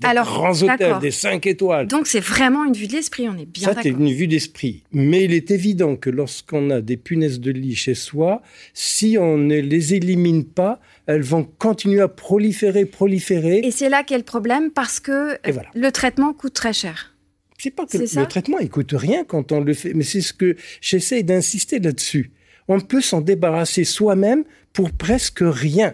Des 0.00 0.06
Alors, 0.06 0.24
grands 0.24 0.62
hôtels, 0.62 0.98
des 1.02 1.10
5 1.10 1.46
étoiles. 1.46 1.86
Donc 1.86 2.06
c'est 2.06 2.20
vraiment 2.20 2.64
une 2.64 2.72
vue 2.72 2.86
de 2.86 2.94
l'esprit, 2.94 3.28
on 3.28 3.36
est 3.36 3.44
bien 3.44 3.68
Ça, 3.68 3.74
c'est 3.82 3.90
une 3.90 4.10
vue 4.10 4.28
d'esprit. 4.28 4.82
Mais 4.92 5.24
il 5.24 5.34
est 5.34 5.50
évident 5.50 5.96
que 5.96 6.08
lorsqu'on 6.08 6.70
a 6.70 6.80
des 6.80 6.96
punaises 6.96 7.38
de 7.38 7.50
lit 7.50 7.74
chez 7.74 7.94
soi, 7.94 8.40
si 8.72 9.18
on 9.20 9.36
ne 9.36 9.56
les 9.56 9.92
élimine 9.92 10.46
pas, 10.46 10.80
elles 11.04 11.20
vont 11.20 11.44
continuer 11.44 12.00
à 12.00 12.08
proliférer, 12.08 12.86
proliférer. 12.86 13.58
Et 13.58 13.70
c'est 13.70 13.90
là 13.90 14.02
qu'est 14.02 14.16
le 14.16 14.24
problème 14.24 14.70
parce 14.70 15.00
que 15.00 15.36
voilà. 15.52 15.68
le 15.74 15.92
traitement 15.92 16.32
coûte 16.32 16.54
très 16.54 16.72
cher. 16.72 17.14
C'est 17.58 17.70
pas 17.70 17.84
que 17.84 17.98
le, 17.98 18.04
le 18.04 18.26
traitement, 18.26 18.58
il 18.58 18.70
coûte 18.70 18.94
rien 18.96 19.24
quand 19.24 19.52
on 19.52 19.60
le 19.60 19.74
fait. 19.74 19.92
Mais 19.92 20.04
c'est 20.04 20.22
ce 20.22 20.32
que 20.32 20.56
j'essaie 20.80 21.22
d'insister 21.22 21.78
là-dessus. 21.78 22.30
On 22.68 22.80
peut 22.80 23.02
s'en 23.02 23.20
débarrasser 23.20 23.84
soi-même 23.84 24.44
pour 24.72 24.92
presque 24.92 25.42
rien. 25.42 25.92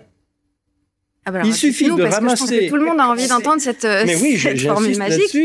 Ah 1.29 1.33
bah 1.33 1.43
Il 1.45 1.53
suffit 1.53 1.85
de 1.87 1.91
parce 1.91 1.99
que 1.99 2.05
je 2.05 2.11
pense 2.21 2.41
ramasser- 2.41 2.67
que 2.67 2.71
tout 2.71 2.77
le 2.77 2.85
monde 2.85 3.01
a 3.01 3.09
envie 3.09 3.27
d'entendre 3.29 3.61
cette, 3.61 3.85
euh, 3.85 4.05
Mais 4.07 4.15
oui, 4.17 4.37
je- 4.37 4.49
cette 4.49 4.61
formule 4.61 4.97
magique. 4.97 5.37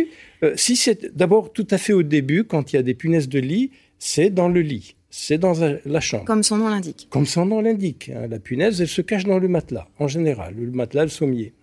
Euh, 0.43 0.53
si 0.55 0.75
c'est 0.75 1.15
d'abord 1.15 1.51
tout 1.51 1.67
à 1.71 1.77
fait 1.77 1.93
au 1.93 2.03
début, 2.03 2.43
quand 2.43 2.71
il 2.71 2.75
y 2.75 2.79
a 2.79 2.83
des 2.83 2.93
punaises 2.93 3.27
de 3.29 3.39
lit, 3.39 3.71
c'est 3.99 4.29
dans 4.29 4.47
le 4.47 4.61
lit, 4.61 4.95
c'est 5.09 5.37
dans 5.39 5.53
la- 5.59 5.77
la 5.85 5.99
chambre. 5.99 6.25
Comme 6.25 6.43
son 6.43 6.57
nom 6.57 6.69
l'indique. 6.69 7.07
Comme 7.09 7.25
son 7.25 7.45
nom 7.45 7.61
l'indique, 7.61 8.11
hein, 8.15 8.27
la 8.29 8.39
punaise, 8.39 8.79
elle 8.81 8.87
se 8.87 9.01
cache 9.01 9.25
dans 9.25 9.39
le 9.39 9.47
matelas, 9.47 9.87
en 9.99 10.07
général, 10.07 10.53
le 10.55 10.71
matelas, 10.71 11.03
le 11.03 11.09
sommier. 11.09 11.53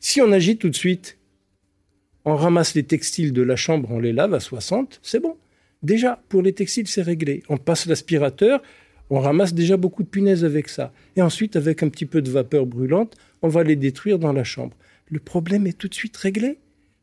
Si 0.00 0.20
on 0.22 0.32
agit 0.32 0.56
tout 0.56 0.70
de 0.70 0.76
suite, 0.76 1.18
on 2.24 2.36
ramasse 2.36 2.74
les 2.74 2.82
textiles 2.82 3.32
de 3.32 3.42
la 3.42 3.56
chambre, 3.56 3.88
on 3.90 3.98
les 3.98 4.12
lave 4.12 4.34
à 4.34 4.40
60, 4.40 5.00
c'est 5.02 5.20
bon. 5.20 5.36
Déjà, 5.82 6.20
pour 6.28 6.42
les 6.42 6.52
textiles, 6.52 6.88
c'est 6.88 7.02
réglé. 7.02 7.42
On 7.48 7.56
passe 7.56 7.86
l'aspirateur, 7.86 8.60
on 9.10 9.20
ramasse 9.20 9.54
déjà 9.54 9.76
beaucoup 9.76 10.02
de 10.02 10.08
punaises 10.08 10.44
avec 10.44 10.68
ça. 10.68 10.92
Et 11.16 11.22
ensuite, 11.22 11.56
avec 11.56 11.82
un 11.82 11.88
petit 11.88 12.04
peu 12.06 12.20
de 12.20 12.30
vapeur 12.30 12.66
brûlante, 12.66 13.14
on 13.42 13.48
va 13.48 13.62
les 13.64 13.76
détruire 13.76 14.18
dans 14.18 14.32
la 14.32 14.44
chambre. 14.44 14.76
Le 15.10 15.18
problème 15.20 15.66
est 15.66 15.76
tout 15.76 15.88
de 15.88 15.94
suite 15.94 16.16
réglé. 16.16 16.58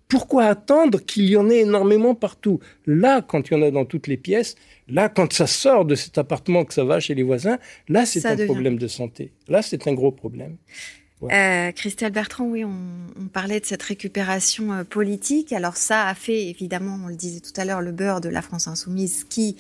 Pourquoi 0.07 0.43
attendre 0.45 0.99
qu'il 1.03 1.25
y 1.27 1.35
en 1.35 1.49
ait 1.49 1.61
énormément 1.61 2.13
partout? 2.13 2.59
Là, 2.85 3.21
quand 3.23 3.49
il 3.49 3.53
y 3.53 3.57
en 3.57 3.63
a 3.63 3.71
dans 3.71 3.85
toutes 3.85 4.05
les 4.07 4.17
pièces, 4.17 4.55
là, 4.87 5.09
quand 5.09 5.33
ça 5.33 5.47
sort 5.47 5.83
de 5.85 5.95
cet 5.95 6.19
appartement, 6.19 6.63
que 6.63 6.75
ça 6.75 6.83
va 6.83 6.99
chez 6.99 7.15
les 7.15 7.23
voisins, 7.23 7.57
là, 7.89 8.05
c'est 8.05 8.19
Ça 8.19 8.29
un 8.29 8.35
devient- 8.35 8.45
problème 8.45 8.77
de 8.77 8.87
santé. 8.87 9.31
Là, 9.47 9.63
c'est 9.63 9.87
un 9.87 9.93
gros 9.93 10.11
problème. 10.11 10.57
Euh, 11.23 11.71
Christelle 11.71 12.11
Bertrand, 12.11 12.45
oui, 12.45 12.63
on, 12.63 12.75
on 13.19 13.25
parlait 13.27 13.59
de 13.59 13.65
cette 13.65 13.81
récupération 13.81 14.73
euh, 14.73 14.83
politique. 14.83 15.53
Alors 15.53 15.75
ça 15.75 16.07
a 16.07 16.13
fait, 16.13 16.45
évidemment, 16.49 16.99
on 17.03 17.07
le 17.07 17.15
disait 17.15 17.39
tout 17.39 17.53
à 17.59 17.65
l'heure, 17.65 17.81
le 17.81 17.91
beurre 17.91 18.21
de 18.21 18.29
la 18.29 18.43
France 18.43 18.67
insoumise 18.67 19.23
qui 19.27 19.55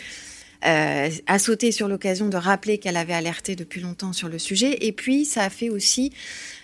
euh, 0.65 1.09
a 1.25 1.39
sauté 1.39 1.71
sur 1.71 1.87
l'occasion 1.87 2.27
de 2.29 2.37
rappeler 2.37 2.77
qu'elle 2.77 2.97
avait 2.97 3.13
alerté 3.13 3.55
depuis 3.55 3.81
longtemps 3.81 4.13
sur 4.13 4.29
le 4.29 4.37
sujet. 4.37 4.85
Et 4.85 4.91
puis, 4.91 5.25
ça 5.25 5.43
a 5.43 5.49
fait 5.49 5.69
aussi, 5.69 6.11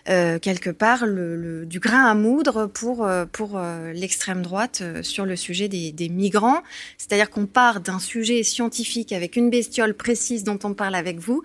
euh, 0.10 0.40
quelque 0.40 0.70
part, 0.70 1.06
le, 1.06 1.66
du 1.66 1.80
grain 1.80 2.06
à 2.06 2.16
moudre 2.16 2.66
pour, 2.66 3.06
euh, 3.06 3.26
pour 3.32 3.58
euh, 3.58 3.94
l'extrême 3.94 4.42
droite 4.42 4.84
sur 5.02 5.26
le 5.26 5.36
sujet 5.36 5.68
des, 5.68 6.10
migrants. 6.10 6.62
C'est-à-dire 6.98 7.30
qu'on 7.30 7.46
part 7.46 7.82
d'un 7.82 8.00
sujet 8.00 8.44
scientifique 8.44 9.14
avec 9.14 9.36
une 9.36 9.50
bestiole 9.50 9.94
précise 9.94 10.44
dont 10.44 10.60
on 10.64 10.74
parle 10.74 10.96
avec 10.96 11.20
vous, 11.20 11.42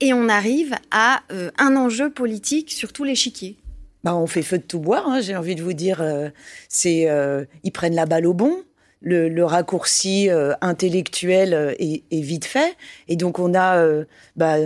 et 0.00 0.12
on 0.12 0.28
arrive 0.28 0.74
à 0.90 1.22
un 1.58 1.76
enjeu 1.76 2.10
politique 2.10 2.70
sur 2.70 2.92
tout 2.92 3.04
l'échiquier. 3.04 3.56
Bah, 4.04 4.14
on 4.14 4.26
fait 4.26 4.42
feu 4.42 4.58
de 4.58 4.62
tout 4.62 4.78
bois, 4.78 5.02
hein, 5.06 5.20
j'ai 5.22 5.34
envie 5.34 5.54
de 5.54 5.62
vous 5.62 5.72
dire. 5.72 6.04
c'est, 6.68 7.08
ils 7.64 7.72
prennent 7.72 7.94
la 7.94 8.06
balle 8.06 8.26
au 8.26 8.34
bon. 8.34 8.62
Le, 9.00 9.42
raccourci 9.42 10.28
intellectuel 10.60 11.74
est, 11.78 12.20
vite 12.20 12.44
fait. 12.44 12.76
Et 13.08 13.16
donc, 13.16 13.38
on 13.38 13.54
a 13.54 13.82
bah, 14.36 14.56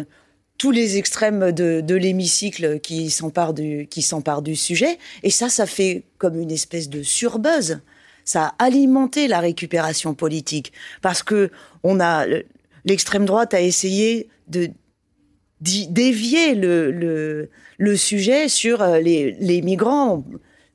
tous 0.60 0.72
les 0.72 0.98
extrêmes 0.98 1.52
de, 1.52 1.80
de 1.80 1.94
l'hémicycle 1.94 2.80
qui 2.80 3.08
s'emparent 3.08 3.54
du, 3.54 3.86
qui 3.88 4.06
du 4.42 4.56
sujet. 4.56 4.98
Et 5.22 5.30
ça, 5.30 5.48
ça 5.48 5.64
fait 5.64 6.02
comme 6.18 6.38
une 6.38 6.50
espèce 6.50 6.90
de 6.90 7.02
surbuzz. 7.02 7.80
Ça 8.26 8.54
a 8.58 8.66
alimenté 8.66 9.26
la 9.26 9.40
récupération 9.40 10.12
politique. 10.12 10.74
Parce 11.00 11.22
que 11.22 11.50
on 11.82 11.98
a, 11.98 12.26
l'extrême 12.84 13.24
droite 13.24 13.54
a 13.54 13.62
essayé 13.62 14.28
de 14.48 14.68
dévier 15.62 16.54
le, 16.54 16.90
le, 16.90 17.48
le 17.78 17.96
sujet 17.96 18.50
sur 18.50 18.82
euh, 18.82 18.98
les, 19.00 19.32
les 19.40 19.62
migrants. 19.62 20.26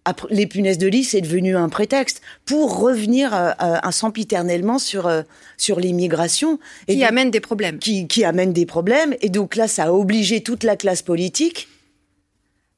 Après, 0.08 0.28
les 0.30 0.46
punaises 0.46 0.78
de 0.78 0.86
lit, 0.88 1.04
c'est 1.04 1.22
devenu 1.22 1.58
un 1.58 1.68
prétexte 1.68 2.22
pour 2.46 2.78
revenir 2.80 3.34
euh, 3.34 3.52
euh, 3.62 3.92
sempiternellement 3.92 4.78
sur, 4.78 5.08
euh, 5.08 5.24
sur 5.58 5.80
l'immigration. 5.80 6.60
Et 6.88 6.94
Qui 6.94 7.00
donc- 7.00 7.10
amène 7.10 7.32
des 7.32 7.40
problèmes. 7.40 7.80
qui, 7.80 8.08
qui 8.08 8.24
amène 8.24 8.54
des 8.54 8.68
problèmes. 8.68 9.16
Et 9.22 9.30
donc 9.30 9.56
là, 9.56 9.68
ça 9.68 9.86
a 9.86 9.92
obligé 9.92 10.42
toute 10.42 10.64
la 10.64 10.76
classe 10.76 11.02
politique 11.02 11.68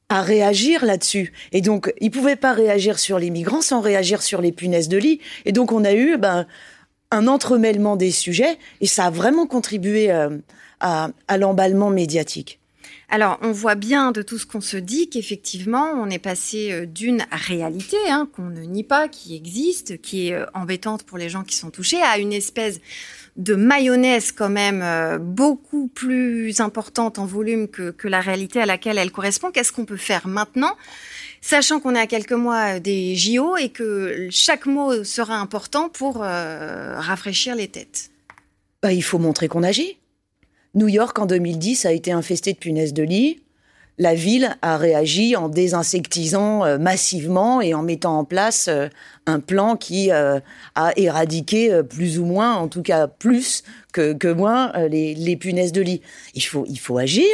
à 0.08 0.22
réagir 0.22 0.86
là-dessus. 0.86 1.34
Et 1.52 1.60
donc, 1.60 1.92
ils 2.00 2.10
pouvaient 2.10 2.36
pas 2.36 2.54
réagir 2.54 2.98
sur 2.98 3.18
les 3.18 3.28
migrants 3.28 3.60
sans 3.60 3.82
réagir 3.82 4.22
sur 4.22 4.40
les 4.40 4.52
punaises 4.52 4.88
de 4.88 4.96
lit. 4.96 5.20
Et 5.44 5.52
donc, 5.52 5.70
on 5.70 5.84
a 5.84 5.92
eu 5.92 6.16
ben, 6.16 6.46
un 7.10 7.26
entremêlement 7.26 7.96
des 7.96 8.10
sujets 8.10 8.56
et 8.80 8.86
ça 8.86 9.04
a 9.06 9.10
vraiment 9.10 9.46
contribué 9.46 10.10
euh, 10.10 10.30
à, 10.80 11.10
à 11.28 11.36
l'emballement 11.36 11.90
médiatique. 11.90 12.57
Alors, 13.10 13.38
on 13.40 13.52
voit 13.52 13.74
bien 13.74 14.12
de 14.12 14.20
tout 14.20 14.36
ce 14.36 14.44
qu'on 14.44 14.60
se 14.60 14.76
dit 14.76 15.08
qu'effectivement, 15.08 15.92
on 15.96 16.10
est 16.10 16.18
passé 16.18 16.72
euh, 16.72 16.84
d'une 16.84 17.24
réalité 17.32 17.96
hein, 18.08 18.28
qu'on 18.30 18.50
ne 18.50 18.60
nie 18.60 18.84
pas, 18.84 19.08
qui 19.08 19.34
existe, 19.34 20.00
qui 20.02 20.28
est 20.28 20.34
euh, 20.34 20.44
embêtante 20.52 21.04
pour 21.04 21.16
les 21.16 21.30
gens 21.30 21.42
qui 21.42 21.56
sont 21.56 21.70
touchés, 21.70 22.02
à 22.02 22.18
une 22.18 22.34
espèce 22.34 22.80
de 23.36 23.54
mayonnaise 23.54 24.30
quand 24.32 24.50
même 24.50 24.82
euh, 24.82 25.16
beaucoup 25.16 25.88
plus 25.88 26.60
importante 26.60 27.18
en 27.18 27.24
volume 27.24 27.68
que, 27.68 27.94
la 28.06 28.20
réalité 28.20 28.60
à 28.60 28.66
laquelle 28.66 28.98
elle 28.98 29.10
correspond. 29.10 29.50
Qu'est-ce 29.52 29.72
qu'on 29.72 29.86
peut 29.86 29.96
faire 29.96 30.28
maintenant? 30.28 30.76
Sachant 31.40 31.80
qu'on 31.80 31.94
est 31.94 32.00
à 32.00 32.06
quelques 32.06 32.32
mois 32.32 32.78
des 32.78 33.14
JO 33.16 33.56
et 33.56 33.70
que 33.70 34.28
chaque 34.30 34.66
mot 34.66 35.04
sera 35.04 35.36
important 35.36 35.88
pour 35.88 36.16
rafraîchir 36.16 37.54
les 37.54 37.68
têtes. 37.68 38.10
Bah, 38.82 38.92
il 38.92 39.02
faut 39.02 39.18
montrer 39.18 39.46
qu'on 39.46 39.62
agit. 39.62 39.98
New 40.78 40.88
York, 40.88 41.18
en 41.18 41.26
2010, 41.26 41.86
a 41.86 41.92
été 41.92 42.12
infesté 42.12 42.52
de 42.52 42.58
punaises 42.58 42.94
de 42.94 43.02
lit. 43.02 43.42
La 43.98 44.14
ville 44.14 44.56
a 44.62 44.76
réagi 44.76 45.34
en 45.34 45.48
désinsectisant 45.48 46.64
euh, 46.64 46.78
massivement 46.78 47.60
et 47.60 47.74
en 47.74 47.82
mettant 47.82 48.16
en 48.16 48.24
place 48.24 48.68
euh, 48.68 48.86
un 49.26 49.40
plan 49.40 49.74
qui 49.76 50.12
euh, 50.12 50.38
a 50.76 50.92
éradiqué 50.96 51.82
plus 51.82 52.20
ou 52.20 52.24
moins, 52.24 52.54
en 52.54 52.68
tout 52.68 52.82
cas 52.82 53.08
plus 53.08 53.64
que, 53.92 54.12
que 54.12 54.28
moins, 54.28 54.72
euh, 54.74 54.88
les, 54.88 55.14
les 55.14 55.36
punaises 55.36 55.72
de 55.72 55.80
lit. 55.80 56.02
Il 56.34 56.42
faut, 56.42 56.64
il 56.68 56.78
faut 56.78 56.98
agir, 56.98 57.24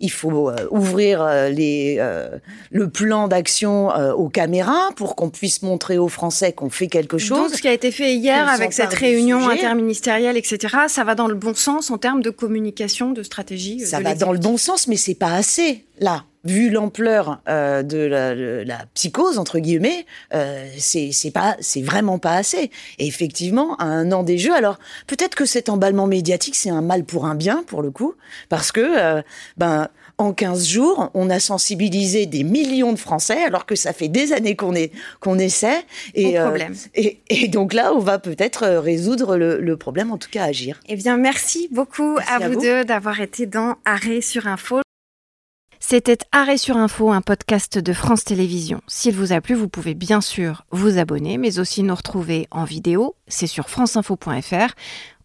il 0.00 0.10
faut 0.10 0.50
euh, 0.50 0.66
ouvrir 0.70 1.22
euh, 1.22 1.48
les, 1.48 1.96
euh, 1.98 2.38
le 2.70 2.90
plan 2.90 3.28
d'action 3.28 3.88
aux 4.16 4.28
caméras 4.28 4.90
pour 4.96 5.16
qu'on 5.16 5.30
puisse 5.30 5.62
montrer 5.62 5.98
aux 5.98 6.08
Français 6.08 6.52
qu'on 6.52 6.70
fait 6.70 6.86
quelque 6.86 7.18
chose. 7.18 7.38
Donc, 7.38 7.54
ce 7.54 7.62
qui 7.62 7.68
a 7.68 7.72
été 7.72 7.90
fait 7.90 8.14
hier 8.14 8.48
avec 8.48 8.72
cette 8.72 8.92
réunion 8.92 9.48
interministérielle, 9.48 10.36
etc., 10.36 10.76
ça 10.88 11.04
va 11.04 11.14
dans 11.14 11.28
le 11.28 11.34
bon 11.34 11.54
sens 11.54 11.90
en 11.90 11.98
termes 11.98 12.22
de 12.22 12.30
communication, 12.30 13.12
de 13.12 13.22
stratégie. 13.22 13.80
Ça 13.80 13.98
de 13.98 14.04
va 14.04 14.14
dans 14.14 14.32
le 14.32 14.38
bon 14.38 14.56
sens, 14.56 14.88
mais 14.88 14.96
c'est 14.96 15.14
pas 15.14 15.32
assez. 15.34 15.84
Là, 15.98 16.24
vu 16.44 16.70
l'ampleur 16.70 17.40
euh, 17.48 17.82
de 17.82 17.98
la, 17.98 18.34
le- 18.34 18.62
la 18.64 18.84
psychose 18.94 19.38
entre 19.38 19.58
guillemets, 19.58 20.06
euh, 20.34 20.66
c'est 20.78 21.10
c'est 21.12 21.30
pas, 21.30 21.56
c'est 21.60 21.82
vraiment 21.82 22.18
pas 22.18 22.32
assez. 22.34 22.70
Et 22.98 23.06
effectivement, 23.06 23.76
à 23.76 23.84
un 23.84 24.10
an 24.12 24.22
des 24.22 24.38
Jeux, 24.38 24.54
alors 24.54 24.78
peut-être 25.06 25.34
que 25.34 25.44
cet 25.44 25.68
emballement 25.68 26.06
médiatique 26.06 26.56
c'est 26.56 26.70
un 26.70 26.82
mal 26.82 27.04
pour 27.04 27.26
un 27.26 27.34
bien 27.34 27.62
pour 27.66 27.82
le 27.82 27.90
coup, 27.90 28.14
parce 28.48 28.72
que 28.72 28.80
euh, 28.80 29.22
ben 29.56 29.88
en 30.18 30.32
15 30.34 30.66
jours, 30.68 31.10
on 31.14 31.30
a 31.30 31.40
sensibilisé 31.40 32.26
des 32.26 32.44
millions 32.44 32.92
de 32.92 32.98
Français, 32.98 33.42
alors 33.42 33.64
que 33.66 33.74
ça 33.74 33.92
fait 33.92 34.08
des 34.08 34.32
années 34.32 34.54
qu'on 34.56 34.74
est 34.74 34.92
qu'on 35.20 35.38
essaie. 35.38 35.82
Et, 36.14 36.38
Au 36.38 36.44
problème. 36.44 36.74
et, 36.94 37.20
et 37.30 37.48
donc 37.48 37.72
là, 37.72 37.92
on 37.94 37.98
va 37.98 38.18
peut-être 38.18 38.62
euh, 38.64 38.80
résoudre 38.80 39.36
le, 39.36 39.58
le 39.60 39.76
problème, 39.76 40.12
en 40.12 40.18
tout 40.18 40.28
cas 40.30 40.44
agir. 40.44 40.78
Eh 40.88 40.96
bien, 40.96 41.16
merci 41.16 41.68
beaucoup 41.72 42.16
Merci 42.16 42.30
à, 42.32 42.36
à 42.36 42.48
vous, 42.48 42.54
vous. 42.54 42.60
deux 42.60 42.84
d'avoir 42.84 43.20
été 43.20 43.46
dans 43.46 43.76
Arrêt 43.84 44.20
sur 44.20 44.46
Info. 44.46 44.80
C'était 45.84 46.18
Arrêt 46.30 46.58
sur 46.58 46.76
Info, 46.76 47.10
un 47.10 47.20
podcast 47.20 47.76
de 47.76 47.92
France 47.92 48.24
Télévisions. 48.24 48.80
S'il 48.86 49.16
vous 49.16 49.32
a 49.32 49.40
plu, 49.40 49.56
vous 49.56 49.68
pouvez 49.68 49.94
bien 49.94 50.20
sûr 50.20 50.64
vous 50.70 50.96
abonner, 50.96 51.38
mais 51.38 51.58
aussi 51.58 51.82
nous 51.82 51.94
retrouver 51.94 52.46
en 52.52 52.62
vidéo. 52.62 53.16
C'est 53.26 53.48
sur 53.48 53.68
franceinfo.fr 53.68 54.74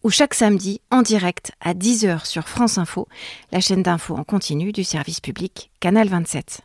ou 0.03 0.09
chaque 0.09 0.33
samedi 0.33 0.81
en 0.89 1.03
direct 1.03 1.51
à 1.61 1.75
10h 1.75 2.25
sur 2.25 2.49
France 2.49 2.79
Info, 2.79 3.07
la 3.51 3.61
chaîne 3.61 3.83
d'info 3.83 4.15
en 4.15 4.23
continu 4.23 4.71
du 4.71 4.83
service 4.83 5.21
public 5.21 5.69
Canal 5.79 6.09
27. 6.09 6.61